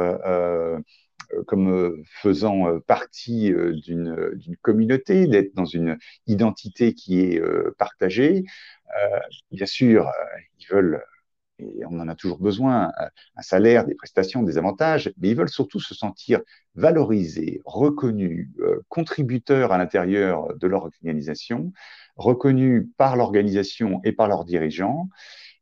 comme 1.48 2.04
faisant 2.06 2.80
partie 2.82 3.54
d'une 3.84 4.36
communauté, 4.62 5.28
d'être 5.28 5.54
dans 5.56 5.66
une 5.66 5.98
identité 6.28 6.94
qui 6.94 7.20
est 7.22 7.42
partagée. 7.78 8.44
bien 9.52 9.66
sûr, 9.66 10.12
ils 10.60 10.68
veulent 10.68 11.04
et 11.60 11.86
on 11.86 12.00
en 12.00 12.08
a 12.08 12.16
toujours 12.16 12.40
besoin, 12.40 12.92
un 13.36 13.42
salaire, 13.42 13.86
des 13.86 13.96
prestations, 13.96 14.44
des 14.44 14.58
avantages, 14.58 15.12
mais 15.18 15.30
ils 15.30 15.36
veulent 15.36 15.50
surtout 15.50 15.80
se 15.80 15.94
sentir 15.94 16.42
valorisés, 16.76 17.62
reconnus, 17.66 18.50
euh, 18.60 18.82
contributeurs 18.88 19.72
à 19.72 19.78
l'intérieur 19.78 20.56
de 20.56 20.68
leur 20.68 20.84
organisation, 20.84 21.74
reconnus 22.16 22.88
par 22.98 23.16
l'organisation 23.16 24.02
et 24.04 24.12
par 24.12 24.28
leurs 24.28 24.46
dirigeants. 24.46 25.10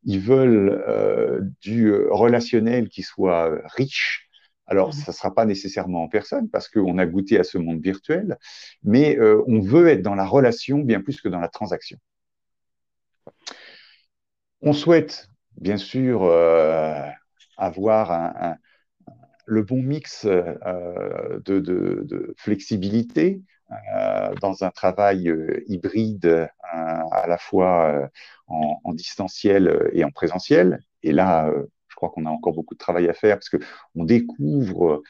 Ils 0.04 0.20
veulent 0.20 0.84
euh, 0.88 1.42
du 1.62 1.94
relationnel 1.94 2.90
qui 2.90 3.04
soit 3.04 3.60
riche. 3.76 4.27
Alors, 4.68 4.94
ça 4.94 5.12
ne 5.12 5.16
sera 5.16 5.34
pas 5.34 5.46
nécessairement 5.46 6.04
en 6.04 6.08
personne 6.10 6.50
parce 6.50 6.68
qu'on 6.68 6.98
a 6.98 7.06
goûté 7.06 7.40
à 7.40 7.44
ce 7.44 7.58
monde 7.58 7.82
virtuel, 7.82 8.38
mais 8.84 9.18
euh, 9.18 9.44
on 9.48 9.62
veut 9.62 9.88
être 9.88 10.02
dans 10.02 10.16
la 10.16 10.26
relation 10.26 10.80
bien 10.80 11.02
plus 11.02 11.22
que 11.22 11.30
dans 11.30 11.40
la 11.40 11.48
transaction. 11.48 11.98
On 14.62 14.74
souhaite, 14.74 15.28
bien 15.56 15.78
sûr, 15.78 16.24
euh, 16.24 17.02
avoir 17.58 18.12
un, 18.12 18.58
le 19.48 19.64
bon 19.64 19.82
mix 19.82 20.26
euh, 20.26 21.40
de, 21.46 21.60
de, 21.60 22.36
flexibilité 22.38 23.42
euh, 23.96 24.34
dans 24.42 24.64
un 24.64 24.70
travail 24.70 25.30
euh, 25.30 25.64
hybride 25.68 26.50
à 26.72 27.28
la 27.28 27.38
fois 27.38 28.10
en, 28.48 28.80
en, 28.84 28.94
distanciel 28.94 29.90
et 29.94 30.04
en 30.04 30.12
présentiel. 30.12 30.82
Et 31.02 31.14
là, 31.14 31.50
crois 31.98 32.10
qu'on 32.10 32.26
a 32.26 32.30
encore 32.30 32.54
beaucoup 32.54 32.74
de 32.76 32.80
travail 32.80 33.10
à 33.10 33.14
faire 33.14 33.36
parce 33.36 33.50
qu'on 33.50 34.04
découvre 34.06 35.04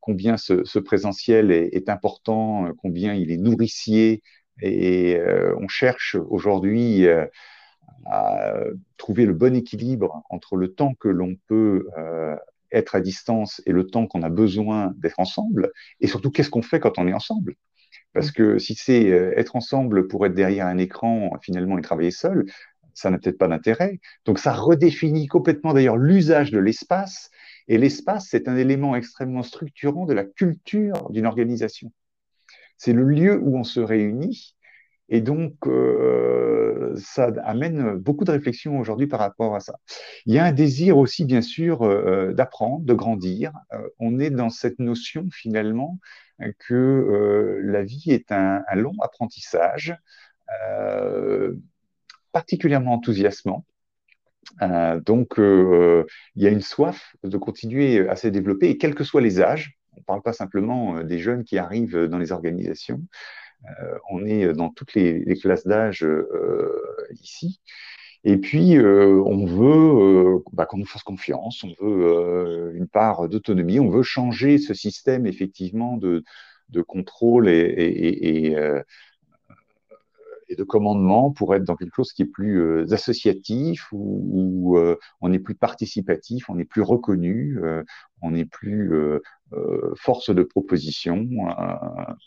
combien 0.00 0.36
ce, 0.36 0.64
ce 0.64 0.78
présentiel 0.78 1.50
est, 1.50 1.68
est, 1.72 1.88
important, 1.88 2.68
combien 2.78 3.14
il 3.14 3.30
est 3.30 3.36
nourricier. 3.36 4.22
Et, 4.62 5.10
et 5.10 5.22
on 5.58 5.68
cherche 5.68 6.16
aujourd'hui 6.28 7.06
à 8.06 8.54
trouver 8.96 9.26
le 9.26 9.34
bon 9.34 9.54
équilibre 9.54 10.22
entre 10.30 10.56
le 10.56 10.72
temps 10.72 10.94
que 10.94 11.08
l'on 11.08 11.36
peut 11.46 11.88
euh, 11.98 12.36
être 12.72 12.94
à 12.94 13.00
distance 13.00 13.62
et 13.66 13.72
le 13.72 13.86
temps 13.86 14.06
qu'on 14.06 14.22
a 14.22 14.30
besoin 14.30 14.92
d'être 14.96 15.18
ensemble, 15.18 15.72
et 16.00 16.06
surtout 16.06 16.30
qu'est-ce 16.30 16.50
qu'on 16.50 16.62
fait 16.62 16.80
quand 16.80 16.98
on 16.98 17.08
est 17.08 17.12
ensemble? 17.12 17.54
Parce 18.12 18.30
que 18.30 18.58
si 18.58 18.74
c'est 18.74 19.10
euh, 19.10 19.32
être 19.36 19.56
ensemble 19.56 20.08
pour 20.08 20.26
être 20.26 20.34
derrière 20.34 20.66
un 20.66 20.78
écran 20.78 21.30
finalement 21.42 21.78
et 21.78 21.82
travailler 21.82 22.10
seul, 22.10 22.46
ça 22.94 23.10
n'a 23.10 23.18
peut-être 23.18 23.38
pas 23.38 23.48
d'intérêt. 23.48 24.00
Donc 24.24 24.38
ça 24.38 24.52
redéfinit 24.52 25.26
complètement 25.26 25.72
d'ailleurs 25.74 25.96
l'usage 25.96 26.50
de 26.50 26.58
l'espace, 26.58 27.30
et 27.68 27.78
l'espace, 27.78 28.26
c'est 28.30 28.48
un 28.48 28.56
élément 28.56 28.96
extrêmement 28.96 29.42
structurant 29.42 30.04
de 30.04 30.12
la 30.12 30.24
culture 30.24 31.10
d'une 31.10 31.26
organisation. 31.26 31.92
C'est 32.76 32.92
le 32.92 33.04
lieu 33.04 33.38
où 33.40 33.56
on 33.56 33.64
se 33.64 33.80
réunit, 33.80 34.56
et 35.10 35.20
donc, 35.20 35.54
euh, 35.66 36.94
ça 36.96 37.32
amène 37.44 37.94
beaucoup 37.96 38.24
de 38.24 38.30
réflexions 38.30 38.78
aujourd'hui 38.78 39.08
par 39.08 39.18
rapport 39.18 39.56
à 39.56 39.60
ça. 39.60 39.74
Il 40.24 40.34
y 40.34 40.38
a 40.38 40.44
un 40.44 40.52
désir 40.52 40.98
aussi, 40.98 41.24
bien 41.24 41.42
sûr, 41.42 41.82
euh, 41.82 42.32
d'apprendre, 42.32 42.84
de 42.84 42.94
grandir. 42.94 43.52
Euh, 43.72 43.88
on 43.98 44.20
est 44.20 44.30
dans 44.30 44.50
cette 44.50 44.78
notion, 44.78 45.28
finalement, 45.32 45.98
que 46.58 47.60
la 47.62 47.82
vie 47.82 48.12
est 48.12 48.32
un 48.32 48.62
long 48.74 48.94
apprentissage, 49.02 49.94
particulièrement 52.32 52.94
enthousiasmant. 52.94 53.64
donc, 54.60 55.34
il 55.38 56.42
y 56.42 56.46
a 56.46 56.50
une 56.50 56.60
soif 56.60 57.14
de 57.22 57.36
continuer 57.36 58.08
à 58.08 58.16
se 58.16 58.28
développer, 58.28 58.70
et 58.70 58.78
quels 58.78 58.94
que 58.94 59.04
soient 59.04 59.20
les 59.20 59.40
âges, 59.40 59.78
on 59.96 60.00
ne 60.00 60.04
parle 60.04 60.22
pas 60.22 60.32
simplement 60.32 61.02
des 61.02 61.18
jeunes 61.18 61.44
qui 61.44 61.58
arrivent 61.58 62.06
dans 62.06 62.18
les 62.18 62.32
organisations, 62.32 63.02
euh, 63.66 63.98
on 64.10 64.24
est 64.24 64.52
dans 64.52 64.70
toutes 64.70 64.94
les, 64.94 65.36
classes 65.36 65.66
d'âge 65.66 66.04
euh, 66.04 66.80
ici. 67.22 67.60
Et 68.24 68.36
puis, 68.36 68.76
euh, 68.76 69.22
on 69.24 69.46
veut 69.46 70.42
bah, 70.52 70.66
qu'on 70.66 70.78
nous 70.78 70.86
fasse 70.86 71.02
confiance, 71.02 71.64
on 71.64 71.74
veut 71.80 72.72
une 72.74 72.88
part 72.88 73.28
d'autonomie, 73.28 73.80
on 73.80 73.88
veut 73.88 74.02
changer 74.02 74.58
ce 74.58 74.74
système 74.74 75.26
effectivement 75.26 75.96
de, 75.96 76.22
contrôle 76.86 77.48
et, 77.48 78.54
de 80.56 80.64
commandement 80.64 81.30
pour 81.30 81.54
être 81.54 81.64
dans 81.64 81.76
quelque 81.76 81.94
chose 81.94 82.12
qui 82.12 82.22
est 82.22 82.26
plus 82.26 82.92
associatif, 82.92 83.86
où, 83.92 84.78
on 85.20 85.32
est 85.32 85.38
plus 85.38 85.54
participatif, 85.54 86.48
on 86.48 86.58
est 86.58 86.64
plus 86.64 86.82
reconnu, 86.82 87.58
on 88.22 88.34
est 88.34 88.44
plus 88.44 88.92
force 89.96 90.30
de 90.30 90.42
proposition. 90.42 91.26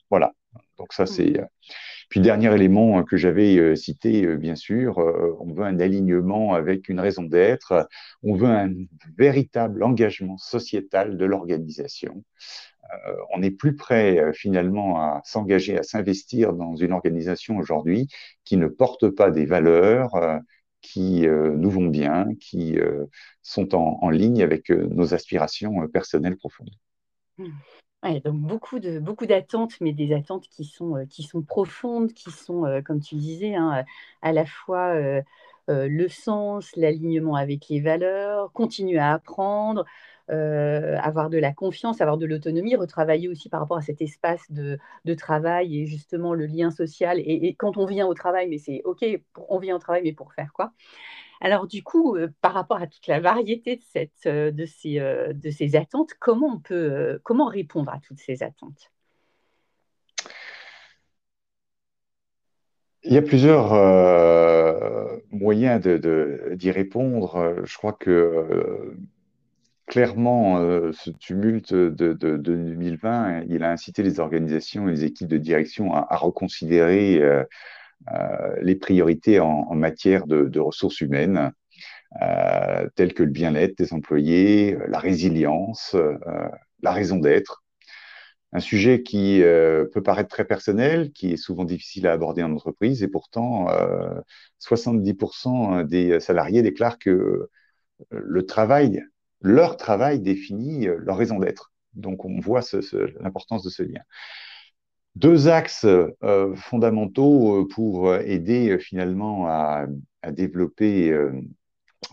voilà. 0.09 0.33
Donc 0.77 0.93
ça, 0.93 1.05
c'est. 1.05 1.41
Euh, 2.13 2.19
puis 2.19 2.19
dernier 2.19 2.53
élément 2.53 2.99
euh, 2.99 3.03
que 3.03 3.17
j'avais 3.17 3.57
euh, 3.57 3.75
cité, 3.75 4.37
bien 4.37 4.55
sûr, 4.55 4.97
on 5.39 5.53
veut 5.53 5.63
un 5.63 5.79
alignement 5.79 6.53
avec 6.53 6.89
une 6.89 6.99
raison 6.99 7.23
d'être, 7.23 7.87
on 8.21 8.35
veut 8.35 8.49
un 8.49 8.71
véritable 9.17 9.83
engagement 9.83 10.37
sociétal 10.37 11.17
de 11.17 11.25
l'organisation. 11.25 12.23
on 13.33 13.41
est 13.41 13.51
plus 13.51 13.75
prêt 13.75 14.33
finalement 14.33 15.01
à 15.01 15.21
s'engager, 15.25 15.77
à 15.77 15.83
s'investir 15.83 16.53
dans 16.53 16.75
une 16.75 16.91
organisation 16.91 17.57
aujourd'hui 17.57 18.07
qui 18.43 18.57
ne 18.57 18.67
porte 18.67 19.09
pas 19.09 19.31
des 19.31 19.45
valeurs 19.45 20.11
qui 20.81 21.25
nous 21.27 21.71
vont 21.71 21.87
bien, 21.87 22.27
qui 22.39 22.77
sont 23.41 23.73
en, 23.75 24.09
ligne 24.09 24.43
avec 24.43 24.69
nos 24.69 25.13
aspirations 25.13 25.87
personnelles 25.87 26.37
profondes. 26.37 26.75
Donc 28.03 28.35
beaucoup 28.35 28.79
de 28.79 28.99
beaucoup 28.99 29.25
d'attentes, 29.25 29.79
mais 29.79 29.93
des 29.93 30.13
attentes 30.13 30.47
qui 30.49 30.65
sont, 30.65 30.97
euh, 30.97 31.05
qui 31.05 31.23
sont 31.23 31.41
profondes, 31.41 32.11
qui 32.13 32.31
sont, 32.31 32.65
euh, 32.65 32.81
comme 32.81 32.99
tu 32.99 33.15
disais, 33.15 33.55
hein, 33.55 33.85
à 34.21 34.33
la 34.33 34.45
fois 34.45 34.93
euh, 34.95 35.21
le 35.67 36.07
sens, 36.09 36.75
l'alignement 36.75 37.35
avec 37.35 37.69
les 37.69 37.79
valeurs, 37.79 38.51
continuer 38.51 38.99
à 38.99 39.13
apprendre, 39.13 39.85
avoir 40.27 41.29
de 41.29 41.37
la 41.37 41.53
confiance, 41.53 42.01
avoir 42.01 42.17
de 42.17 42.25
l'autonomie, 42.25 42.75
retravailler 42.75 43.29
aussi 43.29 43.49
par 43.49 43.61
rapport 43.61 43.77
à 43.77 43.81
cet 43.81 44.01
espace 44.01 44.51
de, 44.51 44.77
de 45.05 45.13
travail 45.13 45.79
et 45.79 45.85
justement 45.85 46.33
le 46.33 46.45
lien 46.45 46.71
social. 46.71 47.19
Et, 47.19 47.47
et, 47.47 47.55
quand 47.55 47.77
on 47.77 47.85
vient 47.85 48.07
au 48.07 48.13
travail, 48.13 48.47
mais 48.49 48.57
c'est 48.57 48.81
OK, 48.85 49.05
on 49.49 49.59
vient 49.59 49.75
au 49.75 49.79
travail, 49.79 50.01
mais 50.03 50.13
pour 50.13 50.33
faire 50.33 50.51
quoi 50.53 50.73
alors 51.41 51.67
du 51.67 51.83
coup, 51.83 52.15
euh, 52.15 52.29
par 52.41 52.53
rapport 52.53 52.81
à 52.81 52.87
toute 52.87 53.07
la 53.07 53.19
variété 53.19 53.75
de, 53.75 54.09
euh, 54.27 54.51
euh, 54.85 55.51
ces 55.51 55.75
attentes, 55.75 56.13
comment 56.19 56.55
on 56.55 56.59
peut 56.59 57.19
comment 57.23 57.47
répondre 57.47 57.91
à 57.91 57.99
toutes 57.99 58.19
ces 58.19 58.43
attentes? 58.43 58.91
Il 63.03 63.13
y 63.13 63.17
a 63.17 63.21
plusieurs 63.21 63.73
moyens 65.31 65.81
d'y 65.81 66.71
répondre. 66.71 67.61
Je 67.65 67.77
crois 67.77 67.91
que 67.91 68.95
clairement, 69.87 70.55
ce 70.93 71.09
tumulte 71.09 71.73
de, 71.73 72.13
2020, 72.13 73.43
il 73.49 73.65
a 73.65 73.71
incité 73.71 74.03
les 74.03 74.21
organisations 74.21 74.87
et 74.87 74.91
les 74.91 75.03
équipes 75.03 75.27
de 75.27 75.37
direction 75.37 75.93
à, 75.93 76.15
reconsidérer 76.15 77.21
les 78.61 78.75
priorités 78.75 79.39
en, 79.39 79.73
matière 79.75 80.27
de, 80.27 80.59
ressources 80.59 81.01
humaines, 81.01 81.51
euh, 82.21 82.87
telles 82.95 83.13
que 83.13 83.23
le 83.23 83.31
bien-être 83.31 83.77
des 83.77 83.93
employés, 83.93 84.77
la 84.87 84.99
résilience, 84.99 85.95
euh, 85.95 86.17
la 86.81 86.91
raison 86.91 87.17
d'être. 87.17 87.63
Un 88.51 88.59
sujet 88.59 89.01
qui 89.01 89.41
peut 89.41 90.03
paraître 90.03 90.29
très 90.29 90.45
personnel, 90.45 91.11
qui 91.11 91.33
est 91.33 91.37
souvent 91.37 91.65
difficile 91.65 92.05
à 92.05 92.11
aborder 92.11 92.43
en 92.43 92.51
entreprise, 92.51 93.01
et 93.01 93.07
pourtant 93.07 93.67
70% 94.59 95.83
des 95.87 96.19
salariés 96.19 96.61
déclarent 96.61 96.99
que 96.99 97.49
le 98.11 98.45
travail, 98.45 99.03
leur 99.41 99.75
travail 99.75 100.19
définit 100.19 100.87
leur 100.99 101.17
raison 101.17 101.39
d'être. 101.39 101.71
Donc 101.95 102.25
on 102.25 102.39
voit 102.39 102.61
l'importance 103.19 103.63
de 103.63 103.71
ce 103.71 103.81
lien 103.81 104.01
deux 105.15 105.47
axes 105.47 105.85
euh, 105.85 106.55
fondamentaux 106.55 107.61
euh, 107.61 107.67
pour 107.67 108.15
aider 108.15 108.71
euh, 108.71 108.77
finalement 108.79 109.47
à, 109.47 109.85
développer 110.31 111.13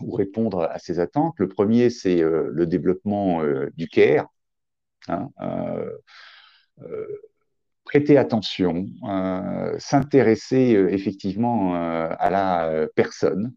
ou 0.01 0.11
répondre 0.11 0.63
à 0.63 0.79
ces 0.79 0.99
attentes. 0.99 1.35
Le 1.37 1.47
premier, 1.47 1.89
c'est 1.89 2.19
le 2.19 2.65
développement 2.65 3.41
du 3.77 3.87
CARE. 3.87 4.27
Hein, 5.07 5.29
prêter 7.85 8.17
attention, 8.17 8.85
s'intéresser 9.77 10.77
effectivement 10.89 11.73
à 11.73 12.29
la 12.29 12.85
personne. 12.95 13.53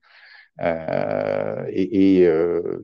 et 0.61 2.29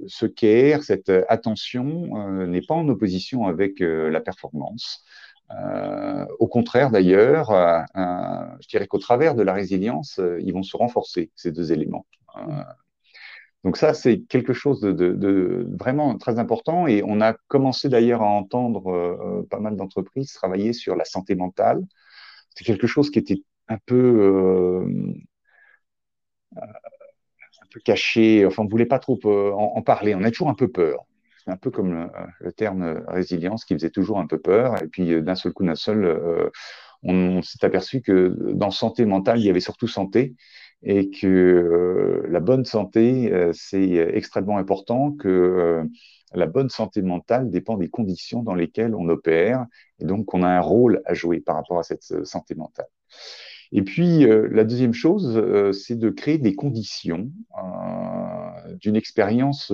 ce 0.09 0.27
care, 0.27 0.83
cette 0.83 1.13
attention, 1.29 2.49
n'est 2.49 2.63
pas 2.63 2.75
en 2.75 2.89
opposition 2.89 3.47
avec 3.47 3.79
la 3.79 4.21
performance. 4.21 5.05
Euh, 5.51 6.27
au 6.39 6.47
contraire, 6.47 6.91
d'ailleurs, 6.91 7.51
euh, 7.51 7.81
je 8.61 8.69
dirais 8.69 8.87
qu'au 8.87 8.99
travers 8.99 9.35
de 9.35 9.43
la 9.43 9.53
résilience, 9.53 10.19
euh, 10.21 10.39
ils 10.41 10.53
vont 10.53 10.63
se 10.63 10.77
renforcer, 10.77 11.31
ces 11.35 11.51
deux 11.53 11.73
éléments. 11.73 12.07
donc 13.65 13.77
ça, 13.77 13.93
c'est 13.95 14.21
quelque 14.29 14.53
chose 14.53 14.81
de, 14.81 15.67
vraiment 15.79 16.17
très 16.19 16.39
important. 16.39 16.87
Et 16.87 17.03
on 17.05 17.21
a 17.21 17.35
commencé 17.49 17.89
d'ailleurs 17.89 18.23
à 18.23 18.27
entendre 18.27 19.45
pas 19.51 19.61
mal 19.61 19.77
d'entreprises 19.77 20.33
travailler 20.33 20.73
sur 20.73 20.97
la 20.97 21.05
santé 21.05 21.35
mentale. 21.35 21.83
C'est 22.55 22.65
quelque 22.65 22.87
chose 22.87 23.11
qui 23.11 23.19
était 23.19 23.43
un 23.69 23.79
peu, 23.87 24.85
un 26.57 27.67
peu 27.71 27.81
caché. 27.85 28.47
Enfin, 28.47 28.63
on 28.63 28.67
ne 28.67 28.71
voulait 28.71 28.87
pas 28.87 28.99
trop 28.99 29.19
en, 29.27 29.83
parler. 29.83 30.15
On 30.15 30.23
a 30.25 30.31
toujours 30.31 30.49
un 30.51 30.55
peu 30.55 30.69
peur. 30.69 31.05
Un 31.51 31.57
peu 31.57 31.71
comme 31.71 32.09
le, 32.41 32.53
terme 32.53 33.03
résilience 33.09 33.65
qui 33.65 33.75
faisait 33.75 33.91
toujours 33.91 34.21
un 34.21 34.27
peu 34.27 34.39
peur. 34.39 34.81
Et 34.83 34.87
puis 34.87 35.13
euh, 35.13 35.21
d'un 35.21 35.35
seul 35.35 35.53
coup, 35.53 35.65
d'un 35.65 35.75
seul, 35.75 36.05
euh, 36.05 36.49
on, 37.03 37.43
s'est 37.43 37.65
aperçu 37.65 38.03
que 38.03 38.37
dans 38.53 38.71
santé 38.71 39.05
mentale, 39.05 39.41
il 39.41 39.47
y 39.47 39.51
avait 39.51 39.61
surtout 39.61 39.89
santé 39.89 40.35
et 40.83 41.11
que 41.11 41.27
euh, 41.27 42.27
la 42.29 42.41
bonne 42.41 42.65
santé, 42.65 43.33
c'est 43.53 43.91
extrêmement 43.91 44.59
important, 44.59 45.13
que 45.13 45.83
la 46.33 46.47
bonne 46.47 46.71
santé 46.71 47.03
mentale 47.03 47.51
dépend 47.51 47.77
des 47.77 47.89
conditions 47.89 48.43
dans 48.43 48.55
lesquelles 48.55 48.95
on 48.95 49.09
opère 49.09 49.67
et 49.99 50.05
donc 50.05 50.33
on 50.33 50.43
a 50.43 50.49
un 50.49 50.61
rôle 50.61 51.03
à 51.05 51.13
jouer 51.13 51.41
par 51.41 51.57
rapport 51.57 51.79
à 51.79 51.83
cette 51.83 52.25
santé 52.25 52.55
mentale. 52.55 52.87
Et 53.73 53.83
puis, 53.83 54.27
la 54.27 54.65
deuxième 54.65 54.95
chose, 54.95 55.43
c'est 55.77 55.99
de 55.99 56.09
créer 56.09 56.39
des 56.39 56.55
conditions 56.55 57.31
d'une 58.81 58.97
expérience 58.97 59.71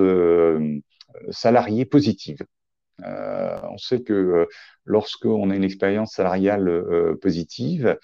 salariée 1.30 1.84
positive. 1.84 2.38
on 3.02 3.78
sait 3.78 4.02
que 4.02 4.46
lorsqu'on 4.84 5.50
a 5.50 5.56
une 5.56 5.64
expérience 5.64 6.12
salariale 6.12 6.84
positive, 7.20 7.98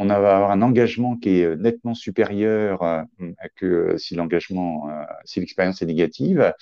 on 0.00 0.06
va 0.06 0.14
avoir 0.14 0.50
un 0.50 0.62
engagement 0.62 1.16
qui 1.16 1.40
est 1.40 1.56
nettement 1.56 1.94
supérieur 1.94 3.04
que 3.56 3.96
si 3.98 4.14
l'engagement, 4.14 4.88
si 5.24 5.40
l'expérience 5.40 5.82
est 5.82 5.86
négative. 5.86 6.52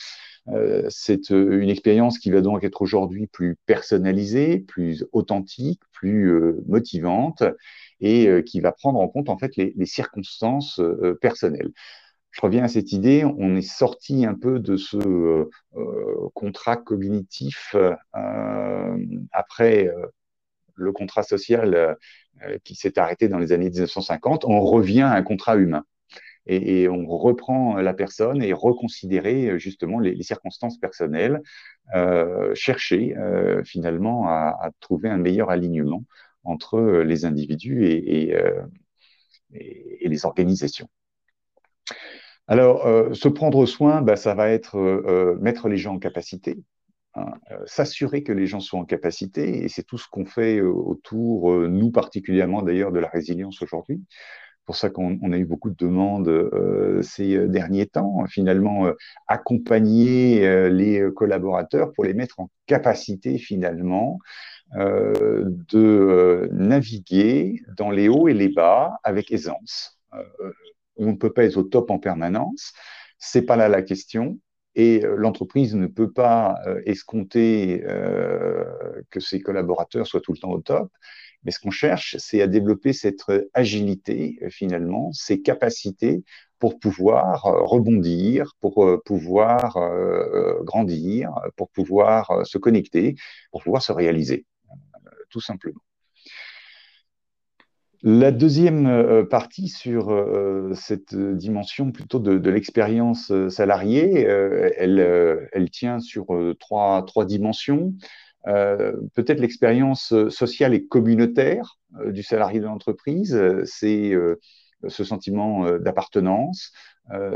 Euh, 0.48 0.86
c'est 0.90 1.32
euh, 1.32 1.60
une 1.60 1.70
expérience 1.70 2.18
qui 2.18 2.30
va 2.30 2.40
donc 2.40 2.62
être 2.62 2.82
aujourd'hui 2.82 3.26
plus 3.26 3.56
personnalisée, 3.66 4.60
plus 4.60 5.04
authentique, 5.12 5.80
plus 5.92 6.30
euh, 6.30 6.62
motivante 6.68 7.42
et 8.00 8.42
qui 8.44 8.60
va 8.60 8.72
prendre 8.72 9.00
en 9.00 9.08
compte 9.08 9.30
en 9.30 9.38
fait 9.38 9.56
les, 9.56 9.86
circonstances 9.86 10.82
personnelles. 11.22 11.70
Je 12.36 12.42
reviens 12.42 12.64
à 12.64 12.68
cette 12.68 12.92
idée, 12.92 13.24
on 13.24 13.56
est 13.56 13.62
sorti 13.62 14.26
un 14.26 14.34
peu 14.34 14.60
de 14.60 14.76
ce 14.76 15.48
contrat 16.34 16.76
cognitif 16.76 17.74
après 19.32 19.90
le 20.74 20.92
contrat 20.92 21.22
social 21.22 21.96
qui 22.62 22.74
s'est 22.74 22.98
arrêté 22.98 23.28
dans 23.28 23.38
les 23.38 23.52
années 23.52 23.70
1950, 23.70 24.44
on 24.44 24.60
revient 24.60 25.00
à 25.00 25.12
un 25.12 25.22
contrat 25.22 25.56
humain 25.56 25.86
et, 26.46 26.88
on 26.88 27.06
reprend 27.06 27.76
la 27.76 27.94
personne 27.94 28.42
et 28.42 28.52
reconsidérer 28.52 29.50
euh, 29.50 29.58
justement 29.58 29.98
les, 29.98 30.22
circonstances 30.22 30.78
personnelles, 30.78 31.42
euh, 31.94 32.54
chercher 32.54 33.16
euh, 33.16 33.62
finalement 33.64 34.28
à, 34.28 34.70
trouver 34.80 35.08
un 35.08 35.18
meilleur 35.18 35.50
alignement 35.50 36.04
entre 36.44 36.80
les 36.80 37.24
individus 37.24 37.86
et, 37.86 38.36
les 39.50 40.26
organisations. 40.26 40.88
Alors, 42.48 42.86
se 43.14 43.28
prendre 43.28 43.66
soin, 43.66 44.02
bah, 44.02 44.16
ça 44.16 44.34
va 44.34 44.50
être 44.50 44.78
mettre 45.40 45.68
les 45.68 45.76
gens 45.76 45.94
en 45.94 45.98
capacité, 45.98 46.58
hein, 47.14 47.32
s'assurer 47.66 48.22
que 48.22 48.32
les 48.32 48.46
gens 48.46 48.60
sont 48.60 48.78
en 48.78 48.84
capacité, 48.84 49.64
et 49.64 49.68
c'est 49.68 49.82
tout 49.82 49.98
ce 49.98 50.06
qu'on 50.08 50.26
fait 50.26 50.60
autour, 50.60 51.52
nous 51.68 51.90
particulièrement 51.90 52.62
d'ailleurs, 52.62 52.92
de 52.92 53.00
la 53.00 53.08
résilience 53.08 53.62
aujourd'hui 53.62 54.00
pour 54.66 54.76
ça 54.76 54.90
qu'on 54.90 55.32
a 55.32 55.38
eu 55.38 55.44
beaucoup 55.46 55.70
de 55.70 55.76
demandes 55.76 56.28
euh, 56.28 57.00
ces 57.02 57.36
euh, 57.36 57.48
derniers 57.48 57.86
temps. 57.86 58.26
Finalement, 58.26 58.86
euh, 58.86 58.92
accompagner 59.28 60.68
les 60.70 61.02
collaborateurs 61.14 61.92
pour 61.92 62.04
les 62.04 62.14
mettre 62.14 62.40
en 62.40 62.50
capacité 62.66 63.38
finalement 63.38 64.18
de 64.74 66.48
naviguer 66.52 67.62
dans 67.76 67.90
les 67.90 68.08
hauts 68.08 68.26
et 68.26 68.34
les 68.34 68.48
bas 68.48 68.98
avec 69.04 69.30
aisance. 69.30 69.98
On 70.96 71.12
ne 71.12 71.16
peut 71.16 71.32
pas 71.32 71.44
être 71.44 71.56
au 71.56 71.62
top 71.62 71.90
en 71.90 71.98
permanence. 71.98 72.72
C'est 73.18 73.42
pas 73.42 73.56
là 73.56 73.68
la 73.68 73.82
question. 73.82 74.38
Et 74.74 75.00
l'entreprise 75.16 75.74
ne 75.74 75.86
peut 75.86 76.12
pas 76.12 76.56
escompter 76.84 77.82
que 79.10 79.20
ses 79.20 79.40
collaborateurs 79.40 80.06
soient 80.06 80.20
tout 80.20 80.32
le 80.32 80.38
temps 80.38 80.50
au 80.50 80.60
top. 80.60 80.90
Mais 81.46 81.52
ce 81.52 81.60
qu'on 81.60 81.70
cherche, 81.70 82.16
c'est 82.18 82.42
à 82.42 82.48
développer 82.48 82.92
cette 82.92 83.22
agilité, 83.54 84.36
euh, 84.42 84.50
finalement, 84.50 85.12
ces 85.12 85.42
capacités 85.42 86.24
pour 86.58 86.80
pouvoir 86.80 87.46
euh, 87.46 87.62
rebondir, 87.62 88.52
pour 88.60 88.84
euh, 88.84 89.00
pouvoir 89.04 89.78
grandir, 90.62 91.30
pour 91.56 91.70
pouvoir 91.70 92.44
se 92.44 92.58
connecter, 92.58 93.14
pour 93.52 93.62
pouvoir 93.62 93.82
se 93.82 93.92
réaliser, 93.92 94.44
tout 95.30 95.40
simplement. 95.40 95.85
La 98.08 98.30
deuxième 98.30 99.26
partie 99.28 99.66
sur 99.66 100.14
cette 100.74 101.16
dimension 101.16 101.90
plutôt 101.90 102.20
de, 102.20 102.50
l'expérience 102.50 103.32
salariée, 103.48 104.20
elle, 104.20 105.70
tient 105.72 105.98
sur 105.98 106.26
trois, 106.60 107.04
dimensions. 107.26 107.94
Euh, 108.46 108.92
peut-être 109.14 109.40
l'expérience 109.40 110.12
euh, 110.12 110.30
sociale 110.30 110.72
et 110.72 110.86
communautaire 110.86 111.78
euh, 111.98 112.12
du 112.12 112.22
salarié 112.22 112.60
de 112.60 112.66
l'entreprise, 112.66 113.36
c'est 113.64 114.14
ce 114.88 115.04
sentiment 115.04 115.78
d'appartenance, 115.78 116.70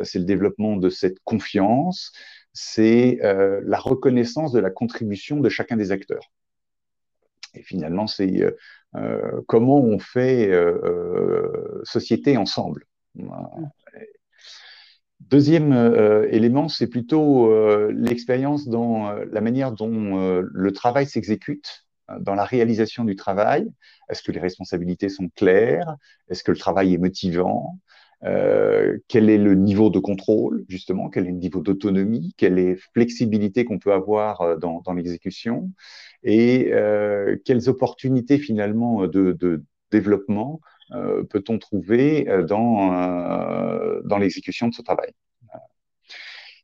c'est 0.05 0.19
le 0.19 0.25
développement 0.25 0.77
de 0.77 0.89
cette 0.89 1.19
confiance, 1.25 2.13
c'est 2.53 3.19
la 3.23 3.79
reconnaissance 3.79 4.53
de 4.53 4.61
la 4.61 4.71
contribution 4.71 5.41
de 5.41 5.49
chacun 5.49 5.77
des 5.77 5.91
acteurs. 5.91 6.31
Et 7.55 7.63
finalement, 7.63 8.07
c'est 8.07 8.45
comment 9.47 9.79
on 9.79 9.99
fait 9.99 10.51
société 11.85 12.37
ensemble. 12.37 12.87
Deuxième 15.21 15.73
euh, 15.73 16.27
élément, 16.31 16.69
c'est 16.69 16.87
plutôt 16.87 17.53
euh, 17.53 17.93
l'expérience 17.95 18.67
dans 18.69 19.11
euh, 19.11 19.25
la 19.31 19.41
manière 19.41 19.71
dont 19.71 20.41
le 20.43 20.73
travail 20.73 21.07
s'exécute, 21.07 21.85
dans 22.21 22.35
la 22.35 22.45
réalisation 22.45 23.05
du 23.05 23.15
travail. 23.15 23.71
Est-ce 24.09 24.23
que 24.23 24.33
les 24.33 24.41
responsabilités 24.41 25.09
sont 25.09 25.29
claires? 25.29 25.95
Est-ce 26.29 26.43
que 26.43 26.51
le 26.51 26.59
travail 26.59 26.95
est 26.95 26.99
motivant? 26.99 27.79
Quel 28.23 29.31
est 29.31 29.39
le 29.39 29.55
niveau 29.55 29.91
de 29.91 29.99
contrôle, 29.99 30.65
justement? 30.69 31.09
Quel 31.09 31.27
est 31.27 31.31
le 31.31 31.37
niveau 31.37 31.61
d'autonomie? 31.61 32.35
Quelle 32.37 32.59
est 32.59 32.75
la 32.75 32.81
flexibilité 32.95 33.65
qu'on 33.65 33.79
peut 33.79 33.93
avoir 33.93 34.59
dans, 34.59 34.81
dans 34.81 34.93
l'exécution? 34.93 35.71
Et 36.23 36.71
quelles 37.45 37.69
opportunités 37.69 38.39
finalement 38.39 39.07
de, 39.07 39.63
développement 39.91 40.61
euh, 40.93 41.23
peut-on 41.25 41.59
trouver 41.59 42.29
euh, 42.29 42.43
dans, 42.45 42.93
euh, 42.93 44.19
l'exécution 44.19 44.69
de 44.69 44.75
ce 44.75 44.83
travail? 44.83 45.13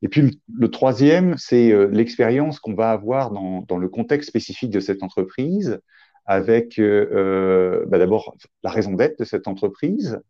Et 0.02 0.08
puis 0.08 0.40
le, 0.52 0.70
troisième, 0.70 1.36
c'est 1.38 1.72
l'expérience 1.88 2.60
qu'on 2.60 2.74
va 2.74 2.90
avoir 2.90 3.30
dans, 3.30 3.78
le 3.78 3.88
contexte 3.88 4.28
spécifique 4.28 4.70
de 4.70 4.80
cette 4.80 5.02
entreprise, 5.02 5.80
avec 6.26 6.80
bah 6.80 7.98
d'abord 7.98 8.36
la 8.62 8.70
raison 8.70 8.92
d'être 8.92 9.18
de 9.18 9.24
cette 9.24 9.48
entreprise, 9.48 10.20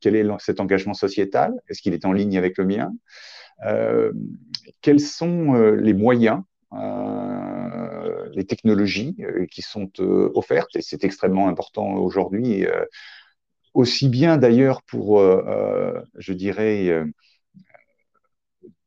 quel 0.00 0.16
est 0.16 0.24
cet 0.38 0.60
engagement 0.60 0.94
sociétal, 0.94 1.54
est-ce 1.68 1.82
qu'il 1.82 1.92
est 1.94 2.04
en 2.04 2.12
ligne 2.12 2.38
avec 2.38 2.56
le 2.56 2.64
mien, 2.64 2.92
quels 4.80 5.00
sont 5.00 5.54
les 5.54 5.94
moyens 5.94 6.42
les 8.38 8.44
technologies 8.44 9.16
euh, 9.20 9.46
qui 9.46 9.62
sont 9.62 9.90
euh, 10.00 10.30
offertes, 10.34 10.76
et 10.76 10.82
c'est 10.82 11.04
extrêmement 11.04 11.48
important 11.48 11.94
aujourd'hui, 11.94 12.66
euh, 12.66 12.84
aussi 13.74 14.08
bien 14.08 14.38
d'ailleurs 14.38 14.82
pour, 14.82 15.20
je 15.20 16.32
dirais, 16.32 17.04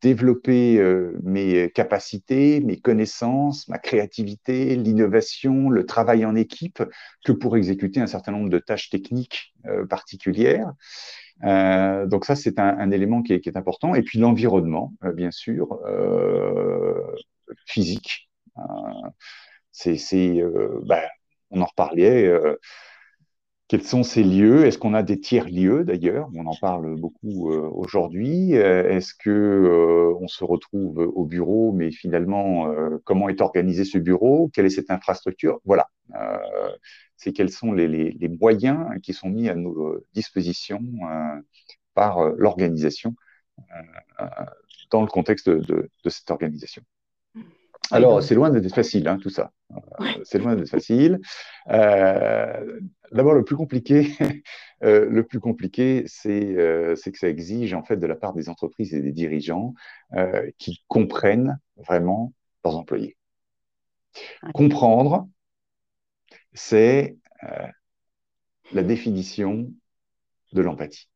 développer 0.02 0.82
mes 1.24 1.70
capacités, 1.72 2.60
mes 2.62 2.80
connaissances, 2.80 3.68
ma 3.68 3.78
créativité, 3.78 4.76
l'innovation, 4.76 5.70
le 5.70 5.86
travail 5.86 6.26
en 6.26 6.36
équipe, 6.36 6.84
que 7.24 7.32
pour 7.32 7.58
exécuter 7.58 8.00
un 8.00 8.08
certain 8.08 8.32
nombre 8.32 8.50
de 8.50 8.60
tâches 8.60 8.90
techniques 8.90 9.54
particulières. 9.90 10.74
donc 11.44 12.26
ça, 12.26 12.36
c'est 12.36 12.60
un, 12.60 12.92
élément 12.92 13.22
qui 13.22 13.34
est, 13.34 13.58
important. 13.58 13.96
Et 13.96 14.02
puis 14.02 14.20
l'environnement, 14.20 14.94
bien 15.14 15.32
sûr, 15.32 15.80
physique. 17.66 18.30
C'est, 19.72 20.42
euh, 20.42 20.80
bah, 20.84 21.02
on 21.50 21.62
en 21.62 21.66
reparlait. 21.66 22.32
Euh, 23.72 23.78
quels 23.78 23.84
sont 23.84 24.04
ces 24.04 24.24
lieux? 24.24 24.66
Est-ce 24.66 24.78
qu'on 24.78 24.94
a 24.94 25.04
des 25.04 25.20
tiers 25.20 25.50
lieux 25.50 25.84
d'ailleurs? 25.84 26.30
On 26.36 26.46
en 26.46 26.56
parle 26.56 27.00
beaucoup 27.00 27.52
euh, 27.52 27.70
aujourd'hui. 27.74 28.54
Est-ce 28.54 29.14
que 29.14 30.14
on 30.20 30.28
se 30.28 30.44
retrouve 30.44 30.98
au 31.00 31.26
bureau, 31.26 31.72
mais 31.72 31.92
finalement, 31.92 32.74
comment 33.04 33.30
est 33.30 33.42
organisé 33.42 33.86
ce 33.86 33.98
bureau? 33.98 34.50
Quelle 34.54 34.66
est 34.66 34.70
cette 34.70 34.92
infrastructure? 34.92 35.60
Voilà. 35.66 35.88
c'est 37.18 37.34
quels 37.34 37.52
sont 37.52 37.72
les, 37.74 38.30
moyens 38.40 38.88
qui 39.04 39.14
sont 39.14 39.30
mis 39.30 39.50
à 39.50 39.56
nos 39.56 39.98
dispositions 40.14 40.82
par 41.94 42.24
l'organisation 42.38 43.16
dans 44.92 45.02
le 45.02 45.08
contexte 45.08 45.50
de 45.50 45.90
cette 46.08 46.32
organisation. 46.32 46.84
Alors, 47.92 48.24
c'est 48.24 48.36
loin 48.36 48.50
d'être 48.50 48.74
facile, 48.74 49.08
hein, 49.08 49.18
tout 49.18 49.30
ça. 49.30 49.52
Euh, 49.72 50.06
c'est 50.24 50.40
loin 50.40 50.56
d'être 50.56 50.70
facile. 50.70 51.20
Euh, 51.70 52.80
d'abord, 53.12 53.34
le 53.34 53.44
plus 53.44 53.56
compliqué, 53.56 54.08
euh, 54.84 55.08
le 55.10 55.24
plus 55.24 55.40
compliqué, 55.40 56.04
c'est 56.08 56.54
que 56.54 57.18
ça 57.18 57.28
exige 57.28 57.74
en 57.74 57.84
fait 57.84 57.98
de 57.98 58.08
la 58.08 58.16
part 58.16 58.34
des 58.34 58.50
entreprises 58.50 58.94
et 58.94 59.02
des 59.02 59.12
dirigeants 59.12 59.74
qui 60.58 60.84
comprennent 60.88 61.60
vraiment 61.78 62.34
leurs 62.64 62.78
employés. 62.78 63.18
Comprendre, 64.54 65.28
c'est 66.54 67.18
la 68.74 68.84
définition 68.84 69.72
de 70.54 70.62
l'empathie. 70.62 71.08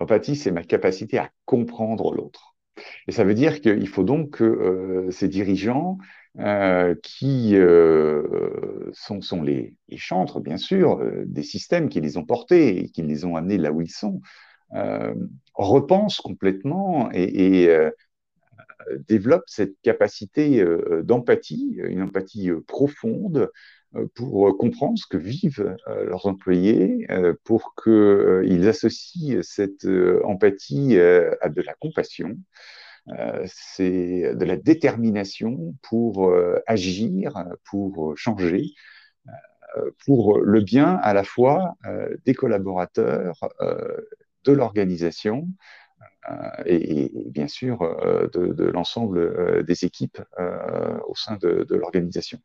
L'empathie, 0.00 0.36
c'est 0.36 0.50
ma 0.50 0.64
capacité 0.64 1.18
à 1.18 1.30
comprendre 1.44 2.12
l'autre. 2.14 2.53
Et 3.06 3.12
ça 3.12 3.24
veut 3.24 3.34
dire 3.34 3.60
qu'il 3.60 3.88
faut 3.88 4.04
donc 4.04 4.38
que 4.38 4.44
euh, 4.44 5.10
ces 5.10 5.28
dirigeants 5.28 5.98
qui 7.04 7.54
sont, 8.92 9.20
sont 9.20 9.42
les, 9.42 9.76
chantres, 9.94 10.40
bien 10.40 10.56
sûr, 10.56 11.00
des 11.26 11.44
systèmes 11.44 11.88
qui 11.88 12.00
les 12.00 12.16
ont 12.16 12.24
portés 12.24 12.80
et 12.80 12.88
qui 12.88 13.02
les 13.02 13.24
ont 13.24 13.36
amenés 13.36 13.56
là 13.56 13.70
où 13.70 13.80
ils 13.80 13.90
sont, 13.92 14.20
repensent 15.54 16.20
complètement 16.20 17.08
et, 17.12 17.62
et 17.62 17.90
développent 19.08 19.44
cette 19.46 19.80
capacité 19.82 20.64
d'empathie, 21.04 21.76
une 21.84 22.02
empathie 22.02 22.50
profonde, 22.66 23.48
pour 24.14 24.56
comprendre 24.58 24.98
ce 24.98 25.06
que 25.06 25.16
vivent 25.16 25.76
leurs 25.86 26.26
employés, 26.26 27.06
pour 27.44 27.74
qu'ils 27.82 28.68
associent 28.68 29.40
cette 29.42 29.86
empathie 30.24 30.98
à 30.98 31.48
de 31.48 31.62
la 31.62 31.74
compassion, 31.74 32.36
c'est 33.46 34.34
de 34.34 34.44
la 34.44 34.56
détermination 34.56 35.74
pour 35.82 36.34
agir, 36.66 37.44
pour 37.64 38.16
changer, 38.16 38.72
pour 40.04 40.38
le 40.38 40.60
bien 40.60 40.96
à 41.02 41.12
la 41.14 41.24
fois 41.24 41.76
des 42.24 42.34
collaborateurs, 42.34 43.38
de 44.44 44.52
l'organisation 44.52 45.48
et, 46.66 47.12
bien 47.26 47.48
sûr 47.48 47.78
de, 48.32 48.64
l'ensemble 48.64 49.64
des 49.64 49.84
équipes 49.84 50.20
au 51.06 51.14
sein 51.14 51.36
de 51.36 51.74
l'organisation. 51.74 52.38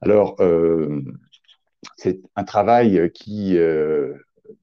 Alors, 0.00 0.36
euh, 0.40 1.02
c'est 1.96 2.20
un 2.36 2.44
travail 2.44 3.10
qui 3.12 3.56
euh, 3.58 4.14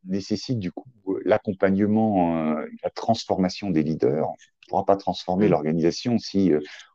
nécessite 0.06 0.60
du 0.60 0.72
coup 0.72 0.90
l'accompagnement, 1.26 2.58
euh, 2.58 2.66
la 2.84 2.90
transformation 2.90 3.70
des 3.70 3.84
leaders. 3.84 4.28
On 4.28 4.34
ne 4.34 4.70
pourra 4.70 4.86
pas 4.86 4.98
transformer 4.98 5.48
mmh. 5.48 5.52
l'organisation 5.52 6.18
si 6.18 6.52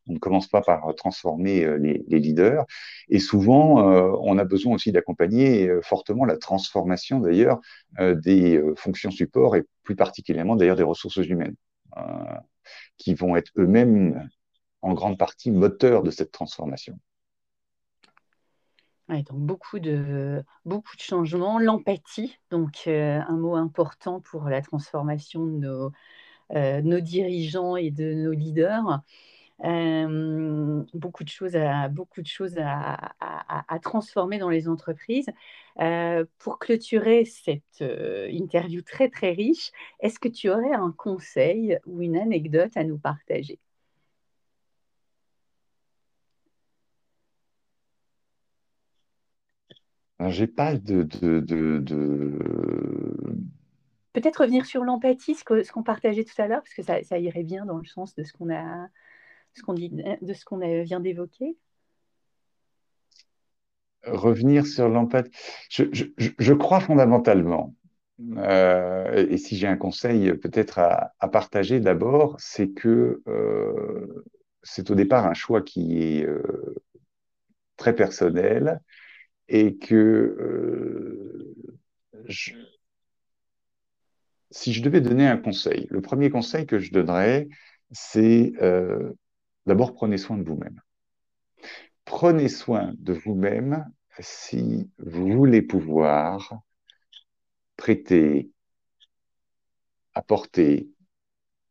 on 0.07 0.13
ne 0.13 0.19
commence 0.19 0.49
pas 0.49 0.61
par 0.61 0.95
transformer 0.95 1.79
les, 1.79 2.05
leaders. 2.19 2.67
Et 3.09 3.19
souvent, 3.19 3.79
on 4.21 4.37
a 4.37 4.45
besoin 4.45 4.75
aussi 4.75 4.93
d'accompagner 4.93 5.71
fortement 5.81 6.27
la 6.27 6.37
transformation 6.37 7.21
d'ailleurs 7.21 7.61
des 7.99 8.63
fonctions 8.77 9.11
support 9.11 9.57
et 9.57 9.63
plus 9.85 9.97
particulièrement 9.97 10.55
d'ailleurs 10.55 10.77
des 10.77 10.83
ressources 10.83 11.17
humaines, 11.17 11.55
qui 12.99 13.15
vont 13.15 13.37
être 13.37 13.51
eux-mêmes 13.57 14.29
en 14.83 14.93
grande 14.93 15.17
partie 15.17 15.51
moteurs 15.51 16.03
de 16.03 16.11
cette 16.11 16.31
transformation 16.31 16.99
donc 19.09 19.39
beaucoup 19.41 19.79
de, 19.79 20.45
changements. 20.99 21.59
L'empathie, 21.59 22.39
donc 22.51 22.85
euh, 22.87 23.21
un 23.27 23.37
mot 23.37 23.57
important 23.57 24.21
pour 24.21 24.45
la 24.49 24.63
transformation 24.63 25.45
de 25.45 25.59
nos, 25.59 25.93
euh, 26.55 27.01
dirigeants 27.01 27.77
et 27.77 27.91
de 27.91 28.15
nos 28.15 28.33
leaders. 28.33 29.01
Euh, 29.65 30.83
beaucoup 30.95 31.25
de 31.25 31.29
choses, 31.29 31.55
à, 31.57 31.89
beaucoup 31.89 32.23
de 32.23 32.27
choses 32.27 32.57
à, 32.59 33.13
à, 33.21 33.79
transformer 33.81 34.39
dans 34.39 34.49
les 34.49 34.69
entreprises. 34.69 35.27
pour 36.39 36.59
clôturer 36.59 37.25
cette 37.25 37.81
interview 37.81 38.83
très 38.83 39.09
très 39.09 39.33
riche, 39.33 39.71
est-ce 40.01 40.19
que 40.19 40.29
tu 40.29 40.51
aurais 40.51 40.73
un 40.73 40.93
conseil 40.93 41.79
ou 41.87 42.03
une 42.03 42.17
anecdote 42.17 42.77
à 42.77 42.85
nous 42.85 42.99
partager? 42.99 43.61
J'ai 50.29 50.47
pas 50.47 50.77
de, 50.77 51.05
Peut-être 54.13 54.43
revenir 54.43 54.67
sur 54.67 54.85
l'empathie, 54.85 55.35
ce 55.35 55.73
qu'on 55.73 55.83
partageait 55.83 56.25
tout 56.25 56.41
à 56.41 56.47
l'heure, 56.47 56.63
parce 56.63 56.75
que 56.75 56.83
ça, 56.83 57.19
irait 57.19 57.45
bien 57.45 57.65
dans 57.65 57.79
le 57.79 57.85
sens 57.87 58.15
de 58.15 58.25
ce 58.25 58.33
qu'on 58.33 58.53
a, 58.53 58.89
ce 59.55 59.63
qu'on 59.63 59.75
dit, 59.75 59.91
de 59.91 60.33
ce 60.35 60.45
qu'on 60.45 60.59
vient 60.83 61.01
d'évoquer. 61.01 61.57
Revenir 64.05 64.67
sur 64.67 64.89
l'empathie. 64.89 65.31
Je, 65.71 66.53
crois 66.53 66.81
fondamentalement, 66.81 67.75
euh, 68.37 69.27
et 69.29 69.39
si 69.39 69.57
j'ai 69.57 69.67
un 69.67 69.77
conseil 69.77 70.35
peut-être 70.35 70.79
à, 70.79 71.29
partager 71.29 71.81
d'abord, 71.81 72.37
c'est 72.39 72.71
que 72.71 73.23
euh, 73.27 74.25
c'est 74.63 74.91
au 74.91 74.95
départ 74.95 75.27
un 75.27 75.35
choix 75.35 75.63
qui 75.63 76.03
est 76.03 76.27
euh, 76.27 76.43
très 77.77 77.95
personnel 77.95 78.81
et 79.53 79.77
que 79.77 79.95
euh, 79.95 81.55
si 84.51 84.73
je 84.73 84.83
devais 84.83 85.03
donner 85.03 85.29
un 85.29 85.37
conseil, 85.37 85.87
le 85.91 86.01
premier 86.01 86.31
conseil 86.31 86.67
que 86.67 86.79
je 86.79 86.91
donnerais, 86.91 87.49
c'est 87.91 88.55
euh, 88.63 89.13
d'abord 89.67 89.93
prenez 89.93 90.17
soin 90.17 90.39
de 90.39 90.43
vous-même. 90.43 90.81
Prenez 92.07 92.49
soin 92.49 92.95
de 92.97 93.13
vous-même 93.13 93.87
si 94.21 94.91
vous 94.99 95.31
voulez 95.31 95.61
pouvoir 95.61 96.63
prêter, 97.77 98.51
apporter 100.15 100.89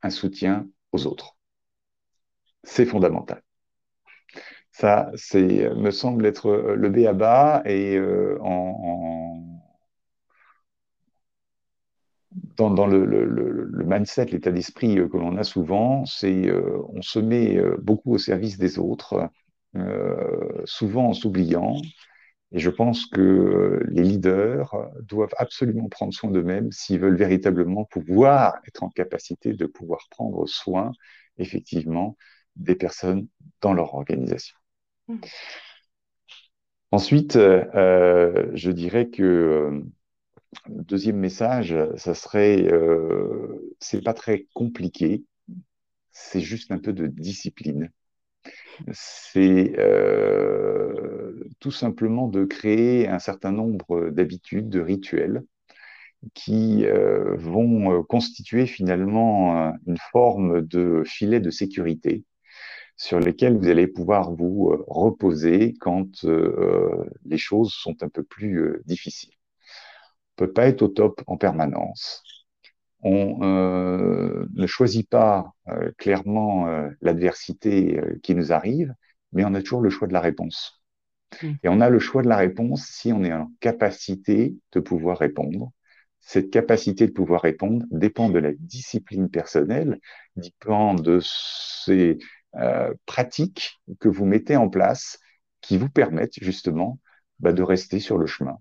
un 0.03 0.11
soutien 0.11 0.69
aux 0.91 1.07
autres. 1.07 1.35
C'est 2.63 2.85
fondamental. 2.85 3.41
Ça, 4.81 5.11
c'est, 5.13 5.69
me 5.75 5.91
semble 5.91 6.25
être 6.25 6.47
euh, 6.47 6.75
le 6.75 6.89
B 6.89 7.05
à 7.05 7.13
bas 7.13 7.61
et 7.65 7.95
euh, 7.97 8.39
dans, 12.57 12.87
le, 12.87 13.69
mindset, 13.85 14.25
l'état 14.25 14.51
d'esprit 14.51 14.97
euh, 14.97 15.07
que 15.07 15.17
l'on 15.17 15.37
a 15.37 15.43
souvent, 15.43 16.03
c'est 16.05 16.51
on 16.51 17.01
se 17.03 17.19
met 17.19 17.59
beaucoup 17.79 18.13
au 18.13 18.17
service 18.17 18.57
des 18.57 18.79
autres, 18.79 19.29
souvent 20.65 21.09
en 21.09 21.13
s'oubliant. 21.13 21.75
Et 22.51 22.59
je 22.59 22.71
pense 22.71 23.05
que 23.05 23.83
les 23.87 24.03
leaders 24.03 24.75
doivent 25.03 25.35
absolument 25.37 25.89
prendre 25.89 26.13
soin 26.13 26.31
d'eux-mêmes 26.31 26.71
s'ils 26.71 26.99
veulent 26.99 27.17
véritablement 27.17 27.85
pouvoir 27.85 28.55
être 28.67 28.81
en 28.81 28.89
capacité 28.89 29.53
de 29.53 29.65
pouvoir 29.67 30.07
prendre 30.09 30.47
soin, 30.47 30.91
effectivement, 31.37 32.17
des 32.55 32.75
personnes 32.75 33.27
dans 33.61 33.73
leur 33.73 33.93
organisation. 33.93 34.60
Ensuite, 36.91 37.37
euh, 37.37 38.51
je 38.53 38.69
dirais 38.71 39.09
que 39.09 39.23
euh, 39.23 39.81
deuxième 40.67 41.17
message, 41.17 41.75
ça 41.95 42.13
serait, 42.13 42.67
euh, 42.71 43.73
c'est 43.79 44.03
pas 44.03 44.13
très 44.13 44.47
compliqué, 44.53 45.23
c'est 46.11 46.41
juste 46.41 46.71
un 46.71 46.79
peu 46.79 46.93
de 46.93 47.07
discipline. 47.07 47.91
C'est 48.91 49.75
tout 51.59 51.71
simplement 51.71 52.27
de 52.27 52.45
créer 52.45 53.07
un 53.07 53.19
certain 53.19 53.51
nombre 53.51 54.09
d'habitudes, 54.09 54.69
de 54.69 54.79
rituels 54.79 55.43
qui 56.33 56.85
vont 56.85 58.03
constituer 58.03 58.65
finalement 58.65 59.73
une 59.85 59.97
forme 60.11 60.61
de 60.61 61.03
filet 61.05 61.39
de 61.39 61.51
sécurité 61.51 62.23
sur 63.01 63.19
lesquels 63.19 63.57
vous 63.57 63.67
allez 63.67 63.87
pouvoir 63.87 64.31
vous 64.31 64.69
euh, 64.69 64.85
reposer 64.87 65.73
quand 65.79 66.23
euh, 66.23 67.03
les 67.25 67.39
choses 67.39 67.73
sont 67.73 68.03
un 68.03 68.09
peu 68.09 68.21
plus 68.21 68.59
euh, 68.59 68.83
difficiles. 68.85 69.33
On 70.37 70.43
ne 70.43 70.47
peut 70.47 70.53
pas 70.53 70.67
être 70.67 70.83
au 70.83 70.87
top 70.87 71.23
en 71.25 71.35
permanence. 71.35 72.21
On 73.03 73.39
ne 73.39 74.67
choisit 74.67 75.09
pas 75.09 75.53
clairement 75.97 76.67
l'adversité 77.01 77.99
qui 78.21 78.35
nous 78.35 78.53
arrive, 78.53 78.93
mais 79.33 79.43
on 79.43 79.55
a 79.55 79.61
toujours 79.61 79.81
le 79.81 79.89
choix 79.89 80.07
de 80.07 80.13
la 80.13 80.19
réponse. 80.19 80.83
Mmh. 81.41 81.47
Et 81.63 81.69
on 81.69 81.81
a 81.81 81.89
le 81.89 81.97
choix 81.97 82.21
de 82.21 82.29
la 82.29 82.37
réponse 82.37 82.85
si 82.85 83.11
on 83.11 83.23
est 83.23 83.33
en 83.33 83.51
capacité 83.59 84.55
de 84.71 84.79
pouvoir 84.79 85.17
répondre. 85.17 85.71
Cette 86.19 86.51
capacité 86.51 87.07
de 87.07 87.11
pouvoir 87.11 87.41
répondre 87.41 87.83
dépend 87.89 88.29
de 88.29 88.37
la 88.37 88.53
discipline 88.53 89.29
personnelle, 89.29 89.99
dépend 90.35 90.93
de 90.93 91.19
ces 91.23 92.19
euh, 92.55 92.93
pratiques 93.05 93.81
que 93.99 94.09
vous 94.09 94.25
mettez 94.25 94.55
en 94.55 94.69
place 94.69 95.19
qui 95.61 95.77
vous 95.77 95.89
permettent 95.89 96.41
justement 96.41 96.99
bah, 97.39 97.53
de 97.53 97.63
rester 97.63 97.99
sur 97.99 98.17
le 98.17 98.25
chemin 98.27 98.57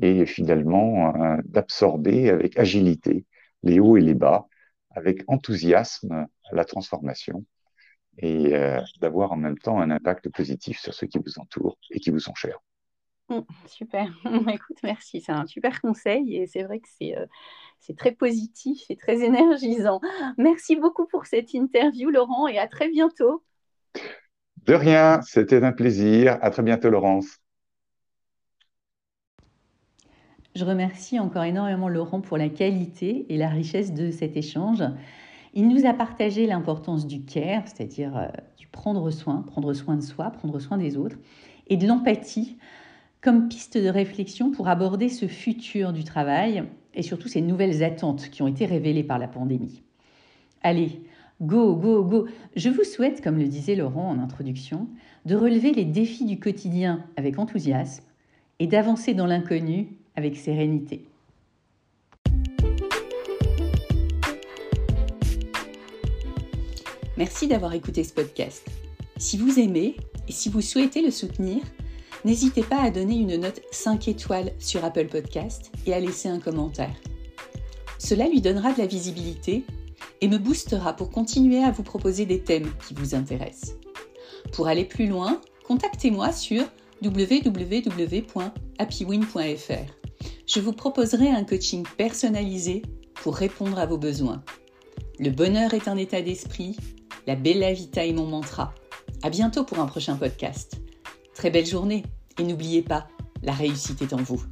et 0.00 0.26
finalement 0.26 1.14
euh, 1.16 1.36
d'absorber 1.44 2.30
avec 2.30 2.58
agilité 2.58 3.24
les 3.62 3.80
hauts 3.80 3.96
et 3.96 4.00
les 4.00 4.14
bas, 4.14 4.46
avec 4.90 5.22
enthousiasme 5.26 6.26
la 6.52 6.64
transformation 6.64 7.44
et 8.18 8.54
euh, 8.54 8.80
d'avoir 9.00 9.32
en 9.32 9.36
même 9.36 9.58
temps 9.58 9.80
un 9.80 9.90
impact 9.90 10.28
positif 10.30 10.78
sur 10.78 10.94
ceux 10.94 11.06
qui 11.06 11.18
vous 11.18 11.38
entourent 11.38 11.78
et 11.90 12.00
qui 12.00 12.10
vous 12.10 12.20
sont 12.20 12.34
chers. 12.34 12.58
Mmh, 13.28 13.40
super. 13.66 14.08
Écoute, 14.52 14.78
merci. 14.82 15.20
C'est 15.20 15.32
un 15.32 15.46
super 15.46 15.80
conseil 15.80 16.36
et 16.36 16.46
c'est 16.46 16.62
vrai 16.62 16.80
que 16.80 16.88
c'est 16.98 17.14
c'est 17.80 17.96
très 17.96 18.12
positif 18.12 18.82
et 18.88 18.96
très 18.96 19.20
énergisant. 19.24 20.00
Merci 20.38 20.76
beaucoup 20.76 21.06
pour 21.06 21.26
cette 21.26 21.54
interview, 21.54 22.10
Laurent, 22.10 22.48
et 22.48 22.58
à 22.58 22.66
très 22.66 22.88
bientôt. 22.88 23.42
De 24.64 24.74
rien, 24.74 25.20
c'était 25.22 25.62
un 25.62 25.72
plaisir. 25.72 26.38
À 26.42 26.50
très 26.50 26.62
bientôt, 26.62 26.90
Laurence. 26.90 27.38
Je 30.56 30.64
remercie 30.64 31.20
encore 31.20 31.44
énormément 31.44 31.88
Laurent 31.88 32.20
pour 32.20 32.38
la 32.38 32.48
qualité 32.48 33.26
et 33.28 33.36
la 33.36 33.48
richesse 33.48 33.92
de 33.92 34.10
cet 34.10 34.36
échange. 34.36 34.82
Il 35.52 35.68
nous 35.68 35.86
a 35.86 35.92
partagé 35.92 36.46
l'importance 36.46 37.06
du 37.06 37.24
care, 37.24 37.62
c'est-à-dire 37.66 38.16
euh, 38.16 38.26
du 38.56 38.66
prendre 38.66 39.10
soin, 39.10 39.42
prendre 39.42 39.72
soin 39.74 39.96
de 39.96 40.00
soi, 40.00 40.30
prendre 40.30 40.58
soin 40.58 40.78
des 40.78 40.96
autres, 40.96 41.16
et 41.68 41.76
de 41.76 41.86
l'empathie 41.86 42.58
comme 43.26 43.48
piste 43.48 43.76
de 43.76 43.88
réflexion 43.88 44.52
pour 44.52 44.68
aborder 44.68 45.08
ce 45.08 45.26
futur 45.26 45.92
du 45.92 46.04
travail 46.04 46.62
et 46.94 47.02
surtout 47.02 47.26
ces 47.26 47.40
nouvelles 47.40 47.82
attentes 47.82 48.30
qui 48.30 48.40
ont 48.42 48.46
été 48.46 48.66
révélées 48.66 49.02
par 49.02 49.18
la 49.18 49.26
pandémie. 49.26 49.82
Allez, 50.62 51.00
go, 51.42 51.74
go, 51.74 52.04
go. 52.04 52.28
Je 52.54 52.68
vous 52.68 52.84
souhaite, 52.84 53.24
comme 53.24 53.38
le 53.38 53.48
disait 53.48 53.74
Laurent 53.74 54.08
en 54.08 54.20
introduction, 54.20 54.86
de 55.24 55.34
relever 55.34 55.72
les 55.72 55.84
défis 55.84 56.24
du 56.24 56.38
quotidien 56.38 57.04
avec 57.16 57.40
enthousiasme 57.40 58.04
et 58.60 58.68
d'avancer 58.68 59.12
dans 59.12 59.26
l'inconnu 59.26 59.88
avec 60.14 60.36
sérénité. 60.36 61.04
Merci 67.16 67.48
d'avoir 67.48 67.74
écouté 67.74 68.04
ce 68.04 68.12
podcast. 68.12 68.70
Si 69.16 69.36
vous 69.36 69.58
aimez 69.58 69.96
et 70.28 70.32
si 70.32 70.48
vous 70.48 70.60
souhaitez 70.60 71.02
le 71.02 71.10
soutenir, 71.10 71.62
n'hésitez 72.26 72.64
pas 72.64 72.82
à 72.82 72.90
donner 72.90 73.14
une 73.14 73.36
note 73.36 73.60
5 73.70 74.08
étoiles 74.08 74.50
sur 74.58 74.84
Apple 74.84 75.06
Podcast 75.06 75.70
et 75.86 75.94
à 75.94 76.00
laisser 76.00 76.28
un 76.28 76.40
commentaire. 76.40 76.96
Cela 77.98 78.28
lui 78.28 78.40
donnera 78.40 78.72
de 78.72 78.78
la 78.78 78.86
visibilité 78.86 79.62
et 80.20 80.26
me 80.26 80.38
boostera 80.38 80.96
pour 80.96 81.10
continuer 81.10 81.62
à 81.62 81.70
vous 81.70 81.84
proposer 81.84 82.26
des 82.26 82.40
thèmes 82.40 82.72
qui 82.86 82.94
vous 82.94 83.14
intéressent. 83.14 83.76
Pour 84.52 84.66
aller 84.66 84.84
plus 84.84 85.06
loin, 85.06 85.40
contactez-moi 85.68 86.32
sur 86.32 86.64
www.happywin.fr. 87.00 89.92
Je 90.46 90.60
vous 90.60 90.72
proposerai 90.72 91.28
un 91.28 91.44
coaching 91.44 91.86
personnalisé 91.96 92.82
pour 93.14 93.36
répondre 93.36 93.78
à 93.78 93.86
vos 93.86 93.98
besoins. 93.98 94.42
Le 95.20 95.30
bonheur 95.30 95.74
est 95.74 95.86
un 95.86 95.96
état 95.96 96.22
d'esprit, 96.22 96.76
la 97.28 97.36
bella 97.36 97.72
vita 97.72 98.04
est 98.04 98.12
mon 98.12 98.26
mantra. 98.26 98.74
À 99.22 99.30
bientôt 99.30 99.62
pour 99.62 99.78
un 99.78 99.86
prochain 99.86 100.16
podcast. 100.16 100.80
Très 101.34 101.50
belle 101.50 101.66
journée 101.66 102.02
et 102.38 102.42
n'oubliez 102.42 102.82
pas, 102.82 103.08
la 103.42 103.52
réussite 103.52 104.02
est 104.02 104.12
en 104.12 104.22
vous. 104.22 104.42